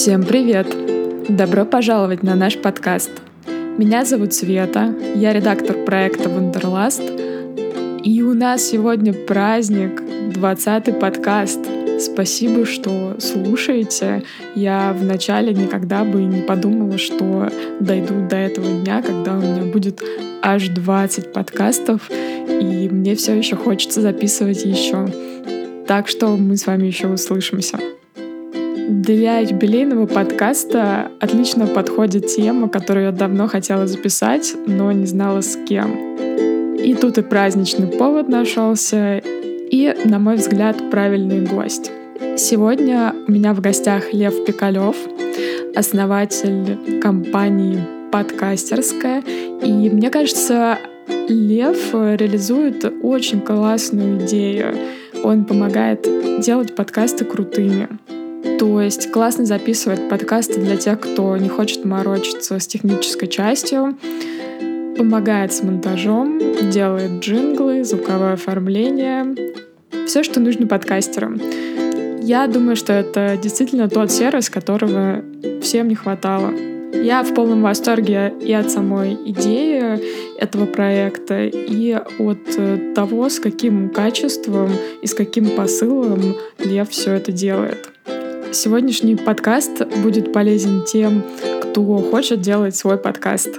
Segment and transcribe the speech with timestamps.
[0.00, 0.68] Всем привет!
[1.28, 3.10] Добро пожаловать на наш подкаст.
[3.78, 7.02] Меня зовут Света, я редактор проекта Wanderlust,
[8.04, 11.58] и у нас сегодня праздник, 20-й подкаст.
[11.98, 14.22] Спасибо, что слушаете.
[14.54, 20.00] Я вначале никогда бы не подумала, что дойду до этого дня, когда у меня будет
[20.42, 25.08] аж 20 подкастов, и мне все еще хочется записывать еще.
[25.88, 27.80] Так что мы с вами еще услышимся.
[28.88, 35.58] Для юбилейного подкаста отлично подходит тема, которую я давно хотела записать, но не знала с
[35.68, 36.16] кем.
[36.74, 41.92] И тут и праздничный повод нашелся, и, на мой взгляд, правильный гость.
[42.38, 44.96] Сегодня у меня в гостях Лев Пикалев,
[45.76, 49.22] основатель компании «Подкастерская».
[49.62, 50.78] И мне кажется,
[51.28, 54.74] Лев реализует очень классную идею.
[55.22, 56.08] Он помогает
[56.40, 57.86] делать подкасты крутыми.
[58.58, 63.96] То есть классно записывает подкасты для тех, кто не хочет морочиться с технической частью,
[64.96, 66.40] помогает с монтажом,
[66.70, 69.34] делает джинглы, звуковое оформление,
[70.06, 71.40] все, что нужно подкастерам.
[72.20, 75.24] Я думаю, что это действительно тот сервис, которого
[75.62, 76.52] всем не хватало.
[76.92, 80.00] Я в полном восторге и от самой идеи
[80.38, 84.70] этого проекта, и от того, с каким качеством
[85.02, 87.90] и с каким посылом Лев все это делает.
[88.50, 91.22] Сегодняшний подкаст будет полезен тем,
[91.62, 93.50] кто хочет делать свой подкаст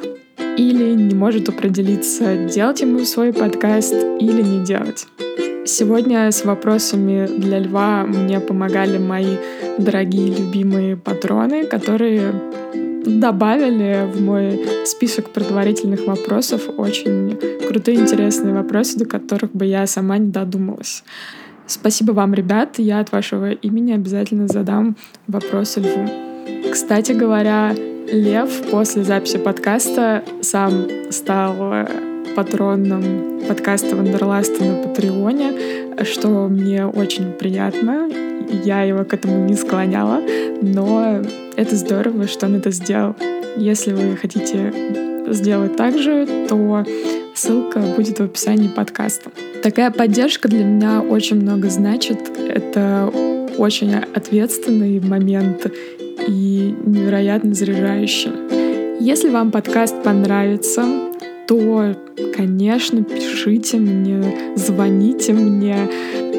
[0.58, 5.06] или не может определиться, делать ему свой подкаст или не делать.
[5.66, 9.38] Сегодня с вопросами для Льва мне помогали мои
[9.78, 12.34] дорогие любимые патроны, которые
[13.06, 20.17] добавили в мой список предварительных вопросов очень крутые, интересные вопросы, до которых бы я сама
[20.17, 21.04] не додумалась.
[21.70, 22.80] Спасибо вам, ребят.
[22.80, 26.09] Я от вашего имени обязательно задам вопросы Льву.
[26.72, 27.76] Кстати говоря,
[28.11, 31.88] Лев после записи подкаста сам стал
[32.36, 38.10] патроном подкаста Wanderlust а на Patreon е, что мне очень приятно.
[38.64, 40.21] Я его к этому не склоняла,
[40.64, 41.21] но
[41.55, 43.15] это здорово, что он это сделал.
[43.58, 44.73] Если вы хотите
[45.30, 46.86] сделать так же, то
[47.34, 49.32] ссылка будет в описании подкаста.
[49.64, 52.17] Такая поддержка для меня очень много значит.
[52.38, 53.12] Это
[53.58, 55.72] очень ответственный момент
[56.28, 58.32] и невероятно заряжающий.
[59.00, 60.86] Если вам подкаст понравится,
[61.48, 61.95] то,
[62.36, 65.89] конечно, пишите мне, звоните мне,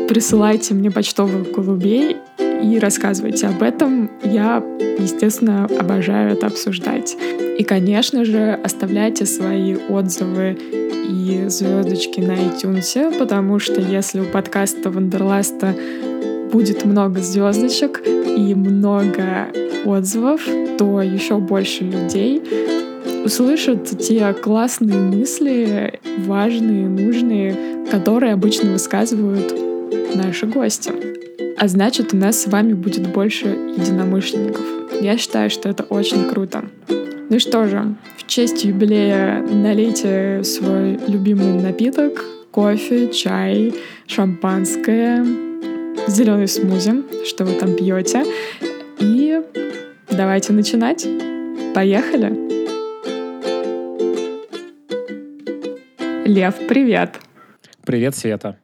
[0.08, 2.16] присылайте мне почтовых голубей
[2.62, 4.10] и рассказывайте об этом.
[4.22, 4.62] Я,
[4.98, 7.16] естественно, обожаю это обсуждать.
[7.58, 10.56] И, конечно же, оставляйте свои отзывы
[11.08, 15.74] и звездочки на iTunes, потому что если у подкаста Wanderlust а
[16.52, 19.48] будет много звездочек и много
[19.84, 20.46] отзывов,
[20.78, 22.42] то еще больше людей
[23.24, 29.54] услышат те классные мысли, важные, нужные, которые обычно высказывают
[30.14, 30.92] наши гости.
[31.60, 34.64] А значит, у нас с вами будет больше единомышленников.
[35.02, 36.64] Я считаю, что это очень круто.
[37.28, 43.74] Ну что же, в честь юбилея налейте свой любимый напиток, кофе, чай,
[44.06, 45.22] шампанское,
[46.08, 48.24] зеленый смузи, что вы там пьете.
[48.98, 49.42] И
[50.10, 51.06] давайте начинать.
[51.74, 52.38] Поехали!
[56.24, 57.20] Лев, привет!
[57.84, 58.56] Привет, Света!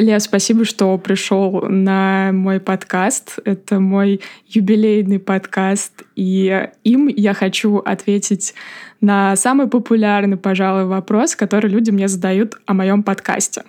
[0.00, 3.38] Лев, спасибо, что пришел на мой подкаст.
[3.44, 8.54] Это мой юбилейный подкаст, и им я хочу ответить
[9.02, 13.64] на самый популярный, пожалуй, вопрос, который люди мне задают о моем подкасте.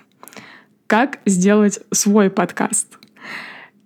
[0.86, 2.98] Как сделать свой подкаст?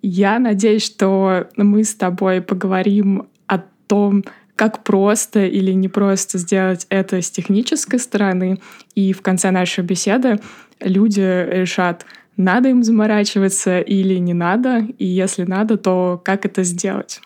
[0.01, 3.59] Я надеюсь, что мы с тобой поговорим о
[3.89, 4.23] том,
[4.55, 8.61] как просто или не просто сделать это с технической стороны.
[8.95, 10.39] И в конце нашей беседы
[10.81, 17.21] люди решат, надо им заморачиваться или не надо, и если надо, то как это сделать.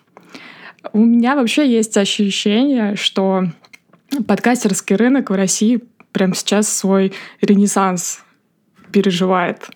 [0.93, 3.45] У меня вообще есть ощущение, что
[4.27, 5.83] подкастерский рынок в России
[6.13, 8.25] прямо сейчас свой ренессанс
[8.93, 9.69] переживает.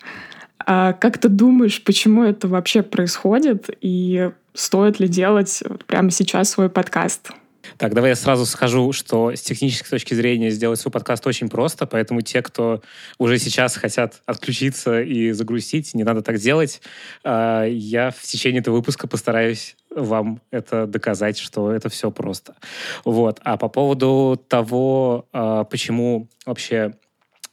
[0.65, 6.69] А как ты думаешь, почему это вообще происходит и стоит ли делать прямо сейчас свой
[6.69, 7.31] подкаст?
[7.77, 11.85] Так, давай я сразу скажу, что с технической точки зрения сделать свой подкаст очень просто,
[11.85, 12.81] поэтому те, кто
[13.17, 16.81] уже сейчас хотят отключиться и загрузить, не надо так делать.
[17.23, 22.55] А, я в течение этого выпуска постараюсь вам это доказать, что это все просто.
[23.03, 23.39] Вот.
[23.43, 26.95] А по поводу того, а, почему вообще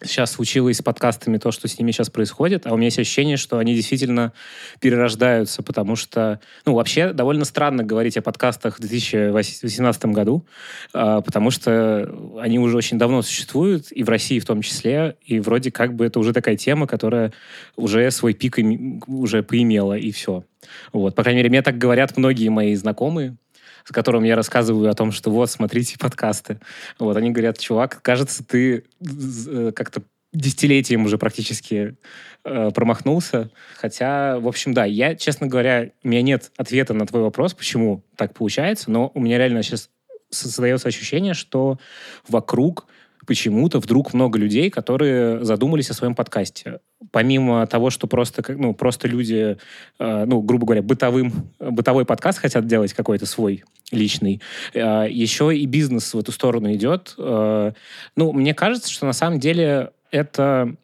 [0.04, 3.36] сейчас случилось с подкастами то, что с ними сейчас происходит, а у меня есть ощущение,
[3.36, 4.32] что они действительно
[4.80, 10.46] перерождаются, потому что, ну, вообще довольно странно говорить о подкастах в 2018 году,
[10.92, 12.08] а, потому что
[12.40, 16.06] они уже очень давно существуют, и в России в том числе, и вроде как бы
[16.06, 17.32] это уже такая тема, которая
[17.76, 18.58] уже свой пик
[19.06, 20.44] уже поимела, и все.
[20.92, 21.14] Вот.
[21.14, 23.36] По крайней мере, мне так говорят многие мои знакомые,
[23.84, 26.60] с которым я рассказываю о том, что вот, смотрите подкасты.
[26.98, 30.02] Вот, они говорят, чувак, кажется, ты э, как-то
[30.32, 31.96] десятилетием уже практически
[32.44, 33.50] э, промахнулся.
[33.76, 38.02] Хотя, в общем, да, я, честно говоря, у меня нет ответа на твой вопрос, почему
[38.16, 39.90] так получается, но у меня реально сейчас
[40.30, 41.78] создается ощущение, что
[42.26, 42.86] вокруг
[43.32, 46.80] почему-то вдруг много людей, которые задумались о своем подкасте.
[47.12, 49.56] Помимо того, что просто, ну, просто люди,
[49.98, 54.42] э, ну, грубо говоря, бытовым, бытовой подкаст хотят делать какой-то свой личный,
[54.74, 57.14] э, еще и бизнес в эту сторону идет.
[57.16, 57.72] Э,
[58.16, 60.76] ну, мне кажется, что на самом деле это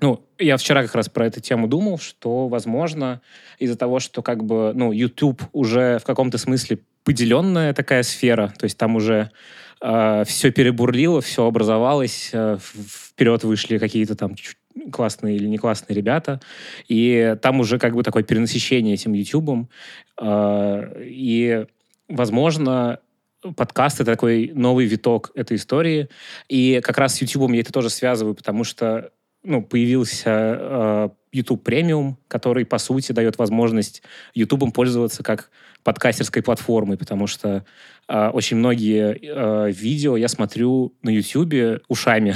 [0.00, 3.20] ну, я вчера как раз про эту тему думал, что, возможно,
[3.60, 8.64] из-за того, что как бы, ну, YouTube уже в каком-то смысле поделенная такая сфера, то
[8.64, 9.30] есть там уже
[9.80, 14.34] э, все перебурлило, все образовалось, э, вперед вышли какие-то там
[14.92, 16.40] классные или не классные ребята,
[16.88, 19.68] и там уже как бы такое перенасыщение этим Ютубом,
[20.20, 21.66] э, и,
[22.08, 23.00] возможно,
[23.56, 26.08] подкаст— это такой новый виток этой истории,
[26.48, 29.10] и как раз с Ютубом я это тоже связываю, потому что
[29.44, 34.02] ну, появился э, YouTube Premium, который, по сути, дает возможность
[34.34, 35.50] YouTube пользоваться как
[35.84, 37.64] подкастерской платформой, потому что
[38.08, 42.34] э, очень многие э, видео я смотрю на YouTube ушами.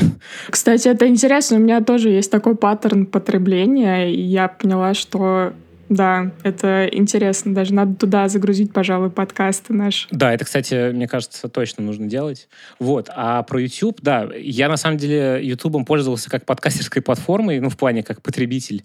[0.49, 1.57] Кстати, это интересно.
[1.57, 5.53] У меня тоже есть такой паттерн потребления, и я поняла, что
[5.89, 7.55] да, это интересно.
[7.55, 10.09] Даже надо туда загрузить, пожалуй, подкасты наши.
[10.11, 12.49] Да, это, кстати, мне кажется, точно нужно делать.
[12.79, 13.09] Вот.
[13.15, 17.77] А про YouTube, да, я на самом деле YouTube пользовался как подкастерской платформой, ну, в
[17.77, 18.85] плане как потребитель.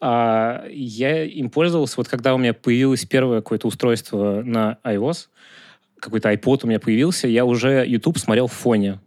[0.00, 5.28] А, я им пользовался вот когда у меня появилось первое какое-то устройство на iOS,
[5.98, 9.00] какой-то iPod у меня появился, я уже YouTube смотрел в фоне.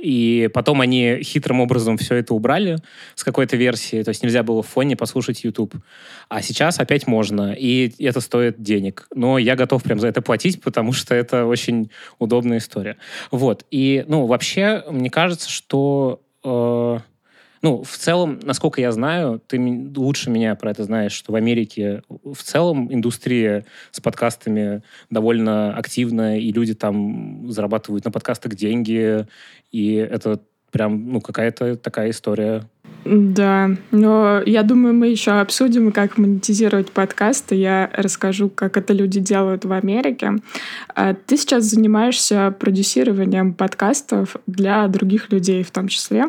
[0.00, 2.78] И потом они хитрым образом все это убрали
[3.14, 5.74] с какой-то версии, то есть нельзя было в фоне послушать YouTube.
[6.28, 9.08] А сейчас опять можно, и это стоит денег.
[9.14, 12.96] Но я готов прям за это платить, потому что это очень удобная история.
[13.30, 13.64] Вот.
[13.70, 16.22] И, ну, вообще, мне кажется, что...
[16.44, 16.98] Э,
[17.62, 19.58] ну, в целом, насколько я знаю, ты
[19.96, 26.38] лучше меня про это знаешь, что в Америке в целом индустрия с подкастами довольно активная,
[26.38, 29.26] и люди там зарабатывают на подкастах деньги,
[29.72, 30.40] и это
[30.70, 32.64] прям, ну, какая-то такая история.
[33.04, 37.54] Да, но я думаю, мы еще обсудим, как монетизировать подкасты.
[37.54, 40.32] Я расскажу, как это люди делают в Америке.
[40.94, 46.26] А ты сейчас занимаешься продюсированием подкастов для других людей в том числе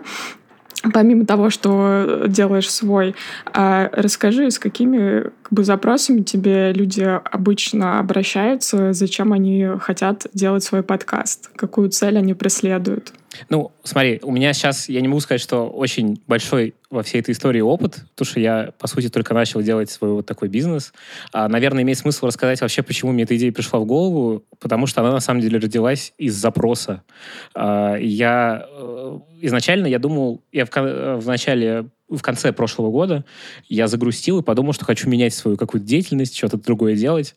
[0.94, 8.00] помимо того, что делаешь свой, а расскажи, с какими как бы, запросами тебе люди обычно
[8.00, 13.14] обращаются, зачем они хотят делать свой подкаст, какую цель они преследуют?
[13.50, 17.32] Ну, смотри, у меня сейчас, я не могу сказать, что очень большой во всей этой
[17.32, 20.94] истории опыт, потому что я, по сути, только начал делать свой вот такой бизнес.
[21.32, 25.02] А, наверное, имеет смысл рассказать вообще, почему мне эта идея пришла в голову, потому что
[25.02, 27.04] она, на самом деле, родилась из запроса.
[27.54, 33.24] А, я э, изначально, я думал, я в, в начале в конце прошлого года
[33.68, 37.36] я загрустил и подумал, что хочу менять свою какую-то деятельность, что-то другое делать.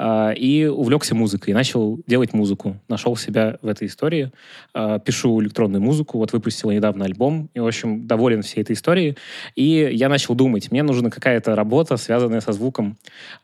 [0.00, 2.76] А, и увлекся музыкой, и начал делать музыку.
[2.88, 4.30] Нашел себя в этой истории.
[4.72, 9.16] А, пишу электронную музыку, вот выпустил недавно альбом, и, в общем, доволен всей этой историей.
[9.56, 12.96] И я начал думать, мне нужна какая-то работа, связанная со звуком.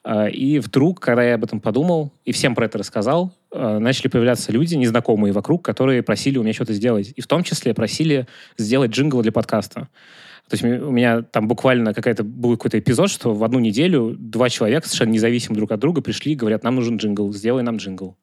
[0.04, 4.50] А, и вдруг, когда я об этом подумал, и всем про это рассказал, начали появляться
[4.50, 7.12] люди, незнакомые вокруг, которые просили у меня что-то сделать.
[7.14, 8.26] И в том числе просили
[8.58, 9.88] сделать джингл для подкаста.
[10.48, 14.50] То есть у меня там буквально какая-то был какой-то эпизод, что в одну неделю два
[14.50, 18.16] человека совершенно независимо друг от друга пришли и говорят, нам нужен джингл, сделай нам джингл.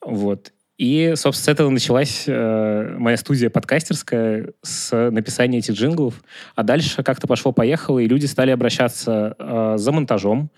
[0.00, 0.52] Вот.
[0.76, 6.14] И, собственно, с этого началась э, моя студия подкастерская с написания этих джинглов.
[6.56, 10.50] А дальше как-то пошло-поехало, и люди стали обращаться э, за монтажом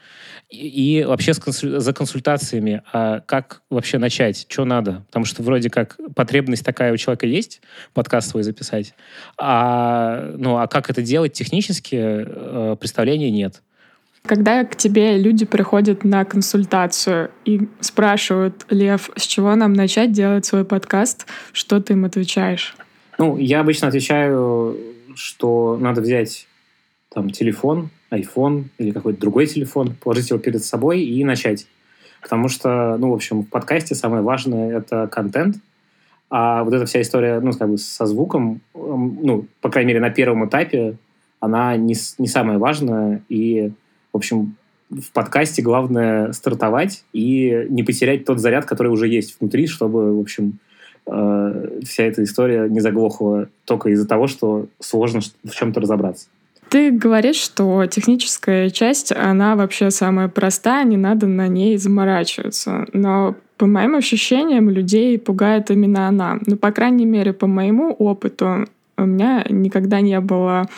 [0.48, 1.80] и, и вообще с консуль...
[1.80, 5.04] за консультациями, а как вообще начать, что надо.
[5.06, 7.60] Потому что вроде как потребность такая у человека есть,
[7.92, 8.94] подкаст свой записать,
[9.36, 13.62] а, ну, а как это делать технически, э, представления нет.
[14.26, 20.44] Когда к тебе люди приходят на консультацию и спрашивают, Лев, с чего нам начать делать
[20.44, 22.76] свой подкаст, что ты им отвечаешь?
[23.18, 24.76] Ну, я обычно отвечаю,
[25.14, 26.48] что надо взять
[27.14, 31.66] там телефон, iPhone или какой-то другой телефон, положить его перед собой и начать.
[32.20, 35.56] Потому что, ну, в общем, в подкасте самое важное— это контент,
[36.28, 40.10] А вот эта вся история, ну, как бы со звуком, ну, по крайней мере, на
[40.10, 40.96] первом этапе,
[41.38, 43.22] она не, не самая важная.
[43.28, 43.72] И,
[44.16, 44.56] в общем,
[44.88, 50.20] в подкасте главное стартовать и не потерять тот заряд, который уже есть внутри, чтобы, в
[50.20, 50.58] общем,
[51.06, 56.28] э, вся эта история не заглохла только из-за того, что сложно в чем-то разобраться.
[56.70, 62.86] Ты говоришь, что техническая часть, она вообще самая простая, не надо на ней заморачиваться.
[62.92, 66.38] Но по моим ощущениям, людей пугает именно она.
[66.46, 70.68] Ну, по крайней мере, по моему опыту, у меня никогда не было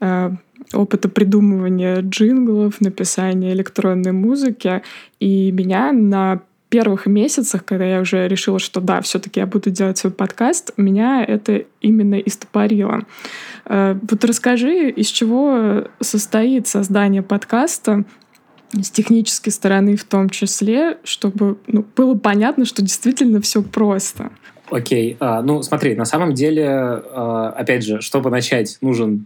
[0.00, 0.30] э,
[0.72, 4.82] опыта придумывания джинглов, написания электронной музыки.
[5.20, 9.98] И меня на первых месяцах, когда я уже решила, что да, все-таки я буду делать
[9.98, 13.04] свой подкаст, меня это именно истопорило.
[13.64, 18.04] Э, вот расскажи, из чего состоит создание подкаста,
[18.72, 24.30] с технической стороны в том числе, чтобы ну, было понятно, что действительно все просто.
[24.70, 25.16] Окей, okay.
[25.20, 29.24] а, ну смотри, на самом деле, а, опять же, чтобы начать, нужен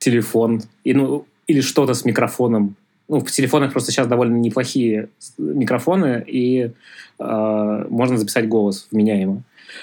[0.00, 2.74] телефон и, ну, или что-то с микрофоном,
[3.08, 6.70] ну, в телефонах просто сейчас довольно неплохие микрофоны, и
[7.18, 9.42] э, можно записать голос вменяемо.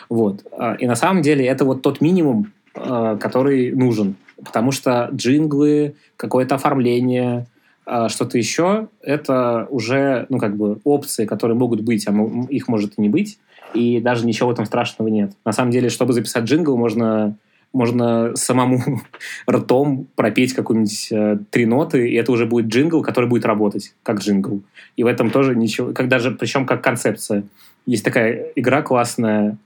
[0.09, 0.45] Вот.
[0.51, 4.15] А, и на самом деле это вот тот минимум, э, который нужен.
[4.43, 7.47] Потому что джинглы, какое-то оформление,
[7.85, 12.13] э, что-то еще, это уже, ну, как бы опции, которые могут быть, а
[12.49, 13.39] их может и не быть.
[13.73, 15.33] И даже ничего в этом страшного нет.
[15.43, 17.35] На самом деле, чтобы записать джингл, можно
[17.73, 19.01] можно самому
[19.49, 24.19] ртом пропеть какую-нибудь э, три ноты, и это уже будет джингл, который будет работать как
[24.19, 24.61] джингл.
[24.95, 27.43] И в этом тоже ничего, как даже, причем как концепция.
[27.85, 29.57] Есть такая игра классная,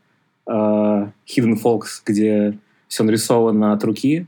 [0.47, 4.25] э, Hidden Folks, где все нарисовано от руки,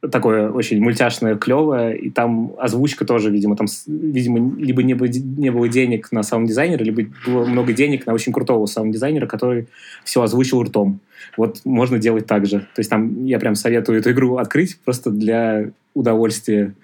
[0.00, 5.50] такое очень мультяшное, клевое, и там озвучка тоже, видимо, там, видимо, либо не было, не
[5.50, 9.66] было денег на саунд-дизайнера, либо было много денег на очень крутого саунд-дизайнера, который
[10.04, 11.00] все озвучил ртом.
[11.36, 12.60] Вот можно делать так же.
[12.60, 16.74] То есть там я прям советую эту игру открыть просто для удовольствия.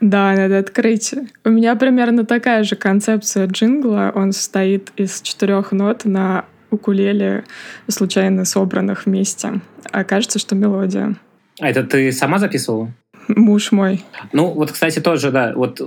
[0.00, 1.14] Да, надо открыть.
[1.44, 4.10] У меня примерно такая же концепция джингла.
[4.12, 7.44] Он состоит из четырех нот на укулеле,
[7.86, 9.60] случайно собранных вместе.
[9.92, 11.14] А кажется, что мелодия.
[11.60, 12.90] А это ты сама записывала?
[13.28, 14.04] Муж мой.
[14.32, 15.80] Ну, вот, кстати, тоже, да, вот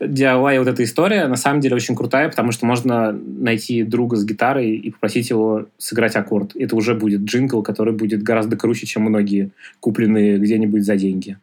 [0.00, 4.24] DIY вот эта история на самом деле очень крутая, потому что можно найти друга с
[4.24, 6.56] гитарой и попросить его сыграть аккорд.
[6.56, 11.38] Это уже будет джингл, который будет гораздо круче, чем многие купленные где-нибудь за деньги.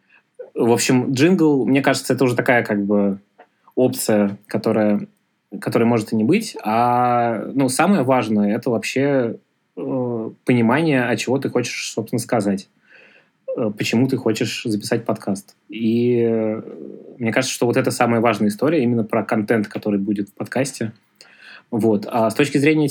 [0.54, 3.18] В общем, джингл, мне кажется, это уже такая как бы
[3.74, 5.06] опция, которая,
[5.60, 6.56] которая может и не быть.
[6.62, 9.36] А ну, самое важное— это вообще
[9.76, 12.68] э, понимание, о чего ты хочешь, собственно, сказать.
[13.56, 15.54] Э, почему ты хочешь записать подкаст.
[15.68, 16.62] И э,
[17.18, 20.92] мне кажется, что вот это самая важная история именно про контент, который будет в подкасте.
[21.70, 22.06] Вот.
[22.10, 22.88] А с точки зрения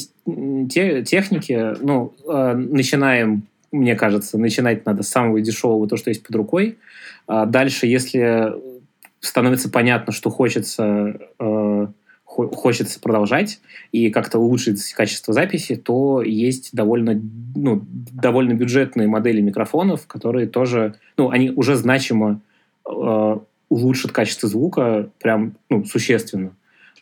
[0.68, 6.24] те, техники, ну, э, начинаем, мне кажется, начинать надо с самого дешевого, то, что есть
[6.24, 6.78] под рукой.
[7.28, 8.54] А дальше, если
[9.20, 11.20] становится понятно, что хочется
[12.50, 13.60] хочется продолжать
[13.92, 17.22] и как-то улучшить качество записи, то есть довольно,
[17.56, 22.42] ну, довольно бюджетные модели микрофонов, которые тоже, ну, они уже значимо
[22.90, 23.38] э,
[23.70, 26.52] улучшат качество звука прям, ну, существенно.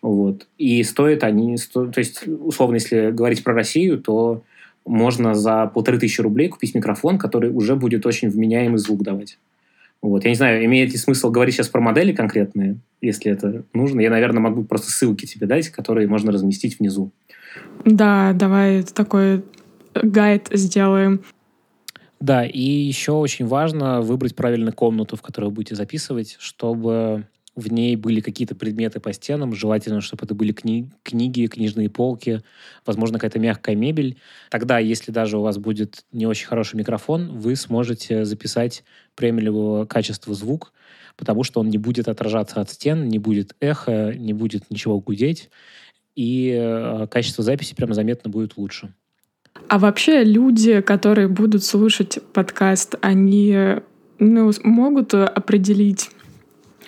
[0.01, 0.47] Вот.
[0.57, 4.43] И стоят они, сто, то есть, условно, если говорить про Россию, то
[4.85, 9.37] можно за полторы тысячи рублей купить микрофон, который уже будет очень вменяемый звук давать.
[10.01, 10.23] Вот.
[10.23, 13.99] Я не знаю, имеет ли смысл говорить сейчас про модели конкретные, если это нужно.
[13.99, 17.11] Я, наверное, могу просто ссылки тебе дать, которые можно разместить внизу.
[17.85, 19.43] Да, давай такой
[19.93, 21.21] гайд сделаем.
[22.19, 27.27] Да, и еще очень важно выбрать правильную комнату, в которой вы будете записывать, чтобы
[27.59, 32.41] в ней были какие-то предметы по стенам, желательно, чтобы это были кни- книги, книжные полки,
[32.85, 34.17] возможно, какая-то мягкая мебель.
[34.49, 38.83] Тогда, если даже у вас будет не очень хороший микрофон, вы сможете записать
[39.15, 40.73] премиального качества звук,
[41.17, 45.49] потому что он не будет отражаться от стен, не будет эхо, не будет ничего гудеть,
[46.15, 48.93] и э, качество записи прямо заметно будет лучше.
[49.67, 53.75] А вообще люди, которые будут слушать подкаст, они
[54.19, 56.09] ну, могут определить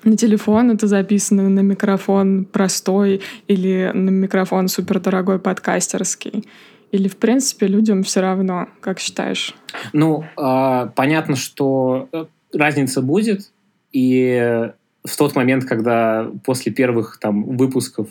[0.03, 6.45] на телефон это записано на микрофон простой или на микрофон супердорогой подкастерский?
[6.91, 9.55] Или, в принципе, людям все равно, как считаешь?
[9.93, 13.51] Ну, э, понятно, что э, разница будет,
[13.93, 14.69] и
[15.03, 18.09] в тот момент, когда после первых там выпусков,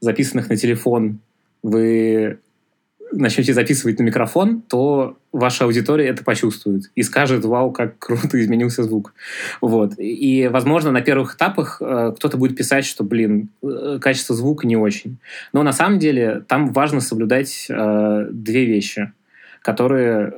[0.00, 1.20] записанных на телефон,
[1.62, 2.38] вы
[3.12, 8.82] начнете записывать на микрофон, то ваша аудитория это почувствует и скажет, вау, как круто изменился
[8.82, 9.14] звук.
[9.60, 9.94] Вот.
[9.98, 14.76] И, возможно, на первых этапах э, кто-то будет писать, что, блин, э, качество звука не
[14.76, 15.18] очень.
[15.52, 19.12] Но на самом деле там важно соблюдать э, две вещи,
[19.62, 20.32] которые,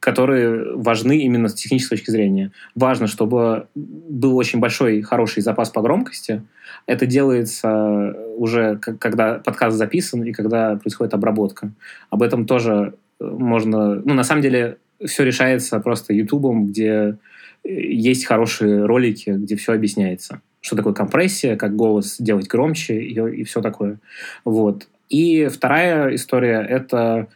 [0.00, 2.52] которые важны именно с технической точки зрения.
[2.74, 6.42] Важно, чтобы был очень большой, хороший запас по громкости.
[6.86, 11.72] Это делается уже, когда подкаст записан и когда происходит обработка.
[12.10, 13.96] Об этом тоже можно...
[13.96, 17.16] Ну, на самом деле, все решается просто Ютубом, где
[17.64, 20.40] есть хорошие ролики, где все объясняется.
[20.60, 23.98] Что такое компрессия, как голос делать громче и, и все такое.
[24.44, 24.88] Вот.
[25.08, 27.28] И вторая история— это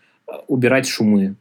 [0.47, 1.37] убирать шумы.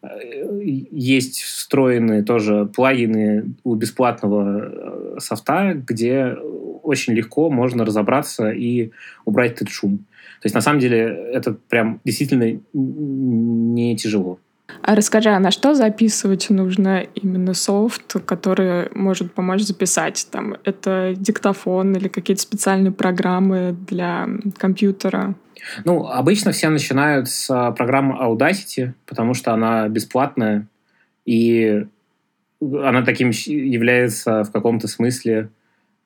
[0.61, 6.35] Есть встроенные тоже плагины у бесплатного э, софта, где
[6.83, 8.91] очень легко можно разобраться и
[9.25, 9.99] убрать этот шум.
[10.41, 10.99] То есть на самом деле
[11.33, 14.39] это прям действительно не тяжело.
[14.81, 20.27] А расскажи, а на что записывать нужно именно софт, который может помочь записать?
[20.31, 25.35] Там это диктофон или какие-то специальные программы для компьютера?
[25.83, 30.67] Ну, обычно все начинают с а, программы Audacity, потому что она бесплатная,
[31.25, 31.87] и
[32.61, 35.49] она таким является в каком-то смысле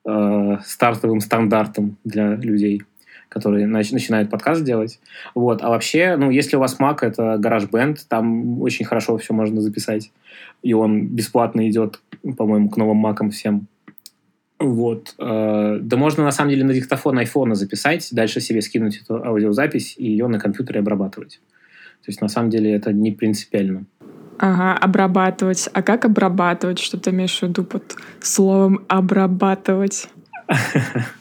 [0.05, 2.83] э, стартовым стандартом для людей
[3.29, 4.99] которые нач- начинают подкаст делать.
[5.35, 5.61] Вот.
[5.61, 10.11] А вообще, ну, если у вас Mac, это GarageBand, там очень хорошо все можно записать.
[10.63, 12.01] И он бесплатно идет,
[12.37, 13.67] по-моему, к новым Макам всем.
[14.59, 15.15] Вот.
[15.19, 19.95] Э, да можно, на самом деле, на диктофон айфона записать, дальше себе скинуть эту аудиозапись
[19.97, 21.39] и ее на компьютере обрабатывать.
[22.03, 23.85] То есть, на самом деле, это не принципиально.
[24.39, 25.69] Ага, обрабатывать.
[25.73, 26.79] А как обрабатывать?
[26.79, 30.09] Что ты имеешь в виду под словом «обрабатывать»?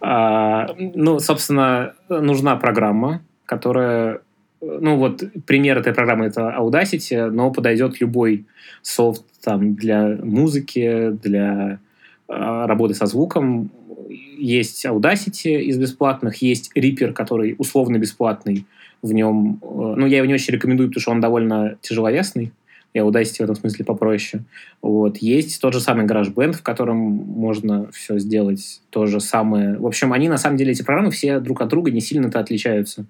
[0.00, 4.20] А, ну, собственно, нужна программа, которая...
[4.60, 8.46] Ну, вот пример этой программы— это Audacity, но подойдет любой
[8.82, 11.78] софт там, для музыки, для
[12.28, 13.70] а, работы со звуком.
[14.08, 18.66] Есть Audacity из бесплатных, есть Reaper, который условно бесплатный.
[19.02, 19.60] В нем...
[19.62, 22.52] Э, ну, я его не очень рекомендую, потому что он довольно тяжеловесный
[22.96, 24.42] и Audacity в этом смысле попроще.
[24.80, 25.18] Вот.
[25.18, 29.78] Есть тот же самый GarageBand, в котором можно все сделать то же самое.
[29.78, 33.04] В общем, они, на самом деле, эти программы все друг от друга не сильно-то отличаются.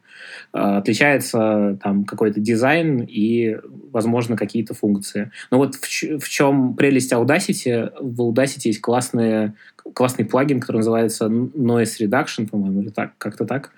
[0.52, 3.58] А, отличается там какой-то дизайн и,
[3.92, 5.30] возможно, какие-то функции.
[5.52, 7.92] Но вот в, в чем прелесть Audacity?
[8.00, 9.54] В Audacity есть классные,
[9.94, 13.70] классный плагин, который называется Noise Reduction, по-моему, или так, как-то так.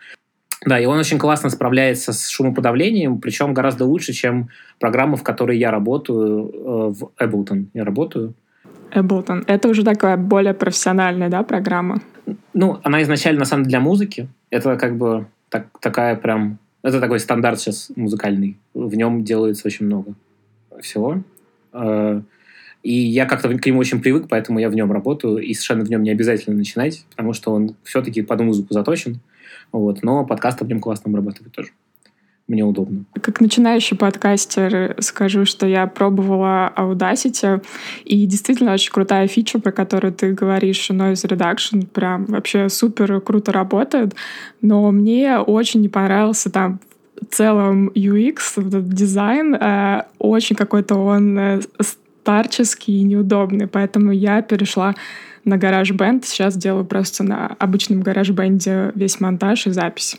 [0.66, 4.48] Да, и он очень классно справляется с шумоподавлением, причем гораздо лучше, чем
[4.80, 7.66] программа, в которой я работаю э, в Ableton.
[7.74, 8.34] Я работаю.
[8.92, 9.44] Ableton.
[9.46, 12.00] Это уже такая более профессиональная, да, программа?
[12.54, 14.28] Ну, она изначально, на самом деле, для музыки.
[14.50, 16.58] Это как бы так, такая прям...
[16.82, 18.58] Это такой стандарт сейчас музыкальный.
[18.74, 20.14] В нем делается очень много
[20.80, 21.22] всего.
[21.72, 22.20] Э,
[22.82, 25.90] и я как-то к нему очень привык, поэтому я в нем работаю, и совершенно в
[25.90, 29.20] нем не обязательно начинать, потому что он все-таки под музыку заточен.
[29.72, 30.02] Вот.
[30.02, 31.70] Но подкаст в нем классно обрабатывает тоже.
[32.48, 33.04] Мне удобно.
[33.20, 37.62] Как начинающий подкастер скажу, что я пробовала Audacity,
[38.06, 43.52] и действительно очень крутая фича, про которую ты говоришь, Noise Reduction, прям вообще супер круто
[43.52, 44.14] работает,
[44.62, 46.80] но мне очень не понравился там
[47.20, 51.60] в целом UX, этот дизайн, э, очень какой-то он э,
[52.22, 54.94] старческий и неудобный, поэтому я перешла
[55.44, 56.24] на GarageBand.
[56.24, 60.18] Сейчас делаю просто на обычном GarageBand весь монтаж и запись.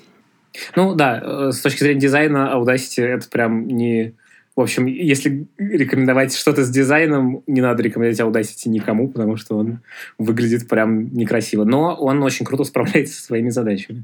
[0.75, 4.13] Ну да, э, с точки зрения дизайна Audacity это прям не...
[4.55, 9.79] В общем, если рекомендовать что-то с дизайном, не надо рекомендовать Audacity никому, потому что он
[10.17, 11.63] выглядит прям некрасиво.
[11.63, 14.03] Но он очень круто справляется со своими задачами.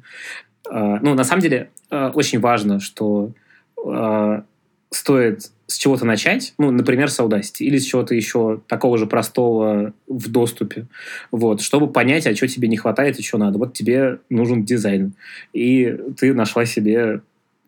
[0.70, 3.32] А, ну, на самом деле, э, очень важно, что
[3.86, 4.42] э,
[4.96, 9.94] стоит с чего-то начать, ну, например, с Audacity, или с чего-то еще такого же простого
[10.08, 10.88] в доступе,
[11.32, 13.58] вот, чтобы понять, а что тебе не хватает и что надо.
[13.58, 15.14] Вот тебе нужен дизайн,
[15.54, 17.22] и ты нашла себе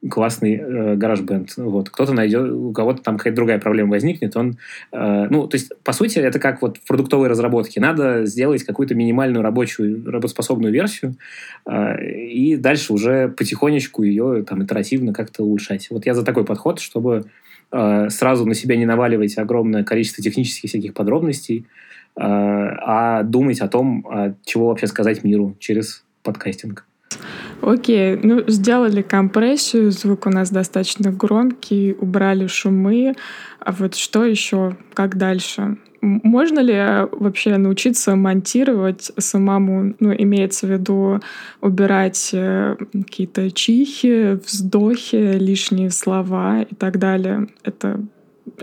[0.10, 1.58] классный э, гараж-бенд.
[1.58, 1.90] Вот.
[1.90, 4.58] Кто-то найдет, у кого-то там какая-то другая проблема возникнет, он...
[4.92, 7.82] Э, ну, то есть, по сути, это как вот в продуктовой разработке.
[7.82, 11.16] Надо сделать какую-то минимальную рабочую, работоспособную версию,
[11.66, 15.88] э, и дальше уже потихонечку ее там итеративно как-то улучшать.
[15.90, 17.26] Вот я за такой подход, чтобы
[17.72, 21.66] Э, сразу на себя не наваливать огромное количество технических всяких подробностей,
[22.16, 26.86] э, а думать о том, чего вообще сказать миру через подкастинг.
[27.62, 33.16] Окей, ну сделали компрессию, звук у нас достаточно громкий, убрали шумы.
[33.60, 34.78] А вот что еще?
[34.94, 35.78] Как дальше?
[36.02, 39.96] Можно ли вообще научиться монтировать самому?
[40.00, 41.20] Ну, имеется в виду
[41.62, 47.48] убирать э, какие-то чихи, вздохи, лишние слова и так далее.
[47.64, 48.00] Это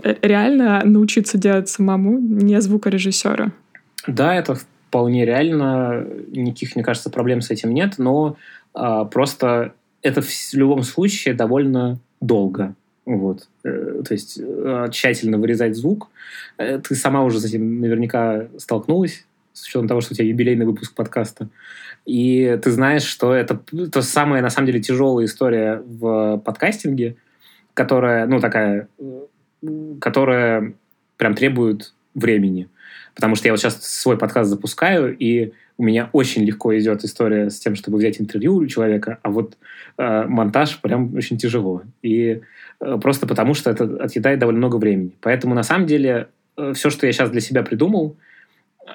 [0.01, 3.51] э, реально научиться делать самому, не звукорежиссера?
[4.07, 4.57] Да, это
[4.95, 6.07] вполне реально.
[6.29, 8.37] Никаких, мне кажется, проблем с этим нет, но
[8.73, 12.75] а, просто это в любом случае довольно долго.
[13.05, 13.49] Вот.
[13.65, 16.07] Э, то есть э, тщательно вырезать звук.
[16.57, 20.65] Э, ты сама уже с этим наверняка столкнулась, с учетом того, что у тебя юбилейный
[20.65, 21.49] выпуск подкаста.
[22.05, 23.59] И ты знаешь, что это
[23.91, 27.17] то самая, на самом деле, тяжелая история в подкастинге,
[27.73, 28.87] которая, ну, такая,
[29.99, 30.73] которая
[31.17, 32.69] прям требует времени.
[33.15, 37.49] Потому что я вот сейчас свой подкаст запускаю, и у меня очень легко идет история
[37.49, 39.57] с тем, чтобы взять интервью у человека, а вот
[39.97, 41.83] э, монтаж прям очень тяжело.
[42.01, 42.41] И
[42.79, 45.11] э, просто потому, что это отъедает довольно много времени.
[45.21, 48.17] Поэтому на самом деле э, все, что я сейчас для себя придумал,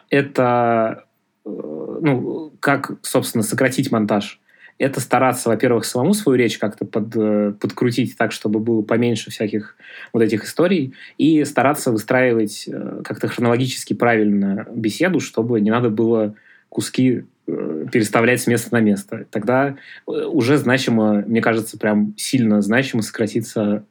[0.09, 1.05] это
[1.45, 4.40] э, ну, как, собственно, сократить монтаж.
[4.81, 9.77] Это стараться, во-первых, самому свою речь как-то под, э, подкрутить так, чтобы было поменьше всяких
[10.15, 16.35] вот этих историй, и стараться выстраивать э, как-то хронологически правильно беседу, чтобы не надо было
[16.71, 19.27] куски э, переставлять с места на место.
[19.31, 23.85] Тогда уже значимо, мне кажется, прям сильно значимо сократится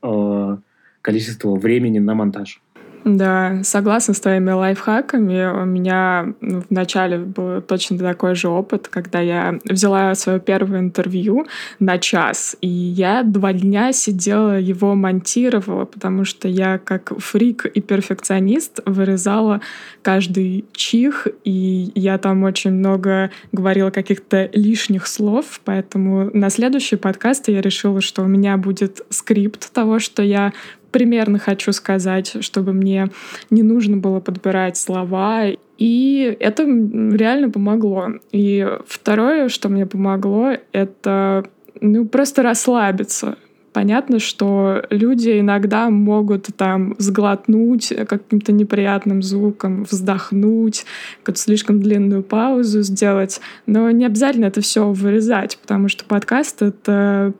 [1.02, 2.62] количество времени на монтаж.
[3.06, 5.62] Да, согласна с твоими лайфхаками.
[5.62, 10.80] У меня ну, в начале был точно такой же опыт, когда я взяла свое первое
[10.80, 11.48] интервью
[11.80, 17.82] на час, и я два дня сидела его монтировала, потому что я как фрик и
[17.82, 19.62] перфекционист вырезала
[20.02, 27.48] каждый чих, и я там очень много говорила каких-то лишних слов, поэтому на следующий подкаст
[27.48, 30.54] я решила, что у меня будет скрипт того, что я
[30.92, 33.10] примерно хочу сказать, чтобы мне
[33.50, 35.46] не нужно было подбирать слова.
[35.78, 38.08] И это реально помогло.
[38.32, 41.46] И второе, что мне помогло, это
[41.82, 43.38] ну, просто расслабиться.
[43.72, 50.86] Понятно, что люди иногда могут там сглотнуть каким-то неприятным звуком, вздохнуть,
[51.20, 57.34] какую-то слишком длинную паузу сделать, но не обязательно это все вырезать, потому что подкаст— это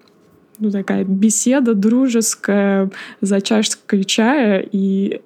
[0.60, 2.90] ну, такая беседа дружеская
[3.22, 5.22] за чашкой чая, и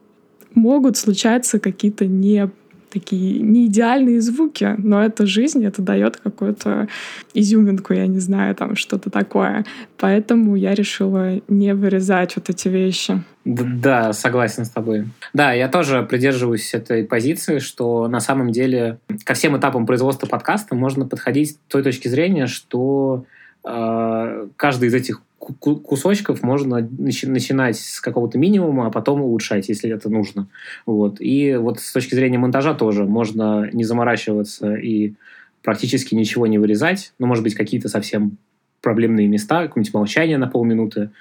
[0.53, 2.49] могут случаться какие-то не
[2.93, 6.87] такие не идеальные звуки, но это жизнь, это дает какую-то
[7.33, 9.65] изюминку, я не знаю, там что-то такое.
[9.97, 13.23] Поэтому я решила не вырезать вот эти вещи.
[13.45, 15.05] Да, согласен с тобой.
[15.33, 20.75] Да, я тоже придерживаюсь этой позиции, что на самом деле ко всем этапам производства подкаста
[20.75, 23.25] можно подходить с той точки зрения, что
[23.63, 30.47] каждый из этих кусочков можно начинать с какого-то минимума, а потом улучшать, если это нужно.
[30.85, 31.17] Вот.
[31.19, 35.13] И вот с точки зрения монтажа тоже можно не заморачиваться и
[35.61, 37.13] практически ничего не вырезать.
[37.19, 38.37] Ну, может быть, какие-то совсем
[38.81, 41.11] проблемные места, какое-нибудь молчание на полминуты,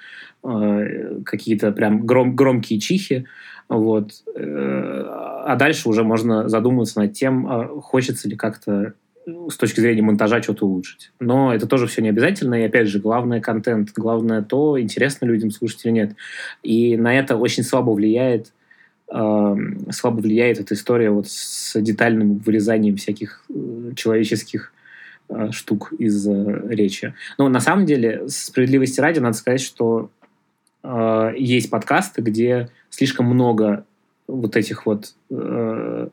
[0.43, 3.25] э, какие-то прям гром, громкие чихи.
[3.69, 4.11] Вот.
[4.35, 5.03] Э,
[5.45, 8.93] а дальше уже можно задуматься над тем, а хочется ли как-то
[9.25, 11.11] с точки зрения монтажа что-то улучшить.
[11.19, 12.61] Но это тоже все не обязательно.
[12.61, 16.15] И опять же, главное контент, главное то, интересно людям слушать или нет.
[16.61, 18.51] И на это очень слабо влияет
[19.11, 19.55] э,
[19.91, 24.73] слабо влияет эта история вот с детальным вырезанием всяких э, человеческих
[25.29, 27.13] э, штук из э, речи.
[27.37, 30.09] Но на самом деле, справедливости ради, надо сказать, что
[30.83, 33.85] э, есть подкасты, где слишком много
[34.27, 36.07] вот этих вот э,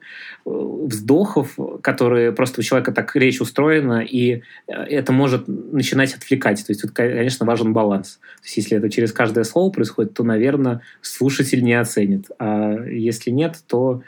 [0.44, 6.64] вздохов, которые просто у человека так речь устроена, и э, это может начинать отвлекать.
[6.66, 8.18] То есть тут, конечно, важен баланс.
[8.40, 12.26] То есть если это через каждое слово происходит, то, наверное, слушатель не оценит.
[12.38, 14.02] А если нет, то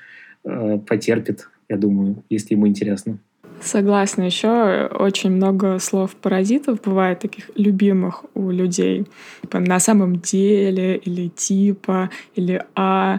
[0.45, 3.19] э, потерпит, я думаю, если ему интересно.
[3.63, 4.23] Согласна.
[4.23, 9.07] Еще очень много слов-паразитов бывает таких любимых у людей.
[9.43, 13.19] Типа «на самом деле» или «типа» или «а».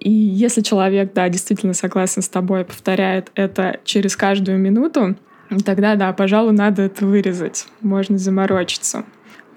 [0.00, 5.16] И если человек, да, действительно согласен с тобой, повторяет это через каждую минуту,
[5.64, 7.66] тогда, да, пожалуй, надо это вырезать.
[7.82, 9.04] Можно заморочиться.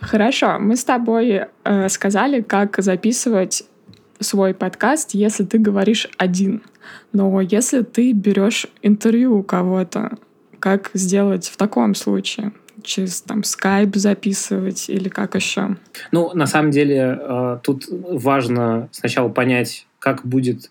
[0.01, 3.63] Хорошо, мы с тобой э, сказали, как записывать
[4.19, 6.61] свой подкаст, если ты говоришь один.
[7.13, 10.17] Но если ты берешь интервью у кого-то,
[10.59, 12.51] как сделать в таком случае?
[12.83, 15.77] через там скайп записывать или как еще?
[16.11, 20.69] Ну, на самом деле, э, тут важно сначала понять, как будет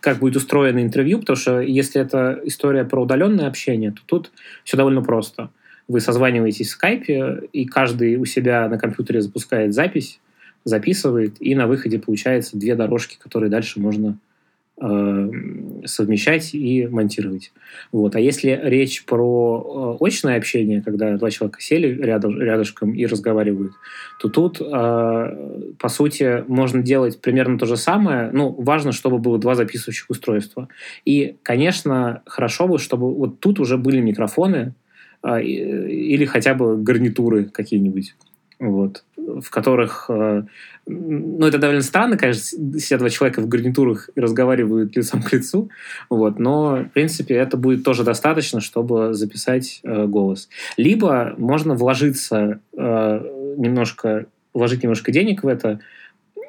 [0.00, 4.30] как будет устроено интервью, потому что если это история про удаленное общение, то тут
[4.62, 5.50] все довольно просто.
[5.88, 10.20] вы созваниваетесь в скайпе, и каждый у себя на компьютере запускает запись,
[10.64, 14.18] записывает, и на выходе получается две дорожки, которые дальше можно
[14.76, 17.52] совмещать и монтировать.
[17.92, 18.16] Вот.
[18.16, 23.72] А если речь про э, очное общение, когда два человека сели рядом, рядышком и разговаривают,
[24.20, 28.30] то тут, э, по сути, можно делать примерно то же самое.
[28.32, 30.68] Ну, важно, чтобы было два записывающих устройства.
[31.04, 34.74] И, конечно, хорошо бы, чтобы вот тут уже были микрофоны
[35.24, 38.14] или хотя бы гарнитуры какие-нибудь
[38.70, 40.06] вот, в которых...
[40.08, 40.44] Э,
[40.86, 45.70] ну, это довольно странно, конечно, все два человека в гарнитурах разговаривают лицом к лицу,
[46.10, 50.48] вот, но, в принципе, это будет тоже достаточно, чтобы записать э, голос.
[50.76, 53.20] Либо можно вложиться э,
[53.56, 55.80] немножко, вложить немножко денег в это,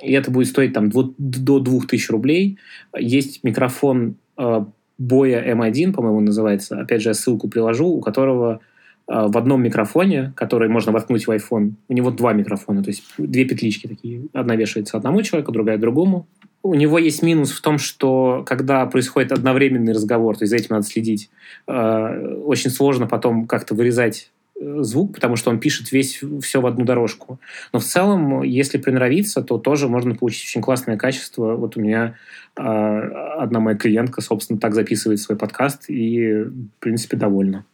[0.01, 2.59] и это будет стоить там до 2000 рублей.
[2.97, 4.65] Есть микрофон э,
[4.97, 6.79] Боя M1, по-моему, называется.
[6.79, 8.61] Опять же, я ссылку приложу, у которого
[9.07, 11.73] в одном микрофоне, который можно воткнуть в iPhone.
[11.87, 14.23] У него два микрофона, то есть две петлички такие.
[14.33, 16.27] Одна вешается одному человеку, другая другому.
[16.63, 20.69] У него есть минус в том, что когда происходит одновременный разговор, то есть за этим
[20.71, 21.29] надо следить,
[21.67, 26.65] э, очень сложно потом как-то вырезать э, звук, потому что он пишет весь все в
[26.65, 27.39] одну дорожку.
[27.71, 31.55] Но в целом, если приноровиться, то тоже можно получить очень классное качество.
[31.55, 32.15] Вот у меня
[32.55, 37.65] одна моя клиентка, собственно, так записывает свой подкаст и, в принципе, довольна.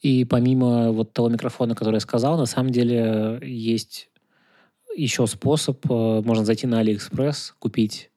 [0.00, 4.10] И помимо вот того микрофона, который я сказал, на самом деле есть
[4.96, 5.84] еще способ.
[5.90, 8.10] Э, можно зайти на Алиэкспресс, купить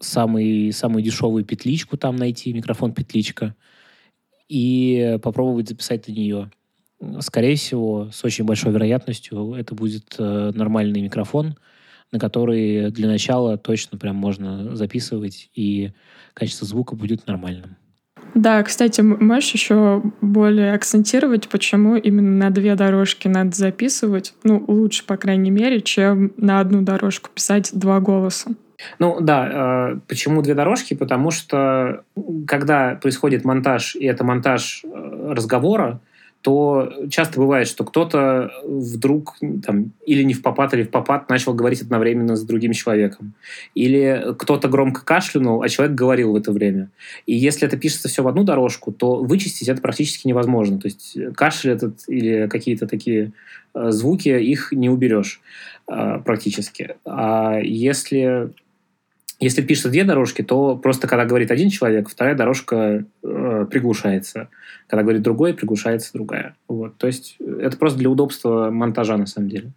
[0.00, 3.54] самый, самую дешевую петличку там найти, микрофон-петличка,
[4.48, 6.50] и попробовать записать на нее.
[7.20, 11.56] Скорее всего, с очень большой вероятностью это будет э, нормальный микрофон,
[12.12, 15.92] на который для начала точно прям можно записывать, и
[16.34, 17.76] качество звука будет нормальным.
[18.34, 24.34] Да, кстати, можешь еще более акцентировать, почему именно на две дорожки надо записывать?
[24.44, 28.50] Ну, лучше, по крайней мере, чем на одну дорожку писать два голоса.
[28.98, 30.94] Ну да, э, почему две дорожки?
[30.94, 32.04] Потому что
[32.46, 36.00] когда происходит монтаж, и это монтаж э, разговора,
[36.42, 41.52] то часто бывает, что кто-то вдруг там, или не в попад, или в попад начал
[41.52, 43.34] говорить одновременно с другим человеком.
[43.74, 46.88] Или кто-то громко кашлянул, а человек говорил в это время.
[47.26, 50.78] И если это пишется все в одну дорожку, то вычистить это практически невозможно.
[50.80, 53.32] То есть кашель этот или какие-то такие
[53.74, 55.42] э, звуки, их не уберешь
[55.88, 56.96] э, практически.
[57.04, 58.50] А если
[59.40, 64.48] если пишется две дорожки, то просто когда говорит один человек, вторая дорожка э, приглушается.
[64.86, 66.54] Когда говорит другой, приглушается другая.
[66.68, 66.96] Вот.
[66.98, 69.72] То есть это просто для удобства монтажа на самом деле.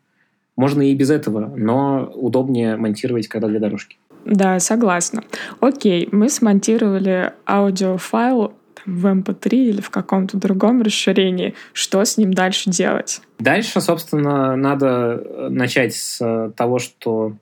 [0.57, 3.97] Можно и без этого, но удобнее монтировать, когда две дорожки.
[4.25, 5.23] Да, согласна.
[5.61, 8.53] Окей, мы смонтировали аудиофайл
[8.85, 11.55] в MP3 эм или в каком-то другом расширении.
[11.71, 13.21] Что с ним дальше делать?
[13.39, 17.37] Дальше, собственно, надо начать с того, что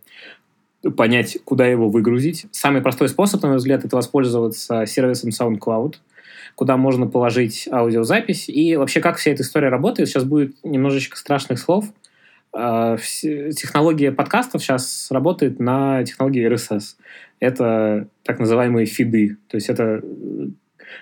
[0.95, 2.45] понять, куда его выгрузить.
[2.51, 5.95] Самый простой способ, на мой взгляд, это воспользоваться сервисом SoundCloud,
[6.55, 8.49] куда можно положить аудиозапись.
[8.49, 11.85] И вообще, как вся эта история работает, сейчас будет немножечко страшных слов.
[12.53, 16.95] А, технология подкастов сейчас работает на технологии RSS.
[17.39, 19.37] Это так называемые фиды.
[19.47, 20.01] То есть это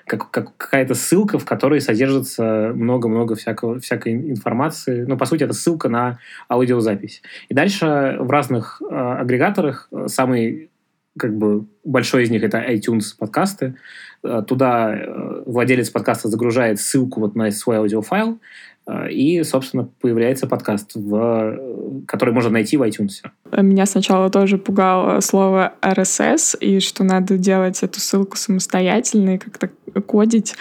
[0.05, 5.05] как, как какая-то ссылка, в которой содержится много-много всякого, всякой информации.
[5.07, 7.21] Ну, по сути, это ссылка на аудиозапись.
[7.49, 10.69] И дальше в разных э, агрегаторах э, самый
[11.17, 13.75] как бы большой из них это iTunes подкасты.
[14.23, 18.39] Э, туда э, владелец подкаста загружает ссылку вот на свой аудиофайл,
[19.11, 23.21] и, собственно, появляется подкаст, в, который можно найти в iTunes.
[23.51, 29.69] Меня сначала тоже пугало слово RSS, и что надо делать эту ссылку самостоятельно и как-то
[30.05, 30.55] кодить.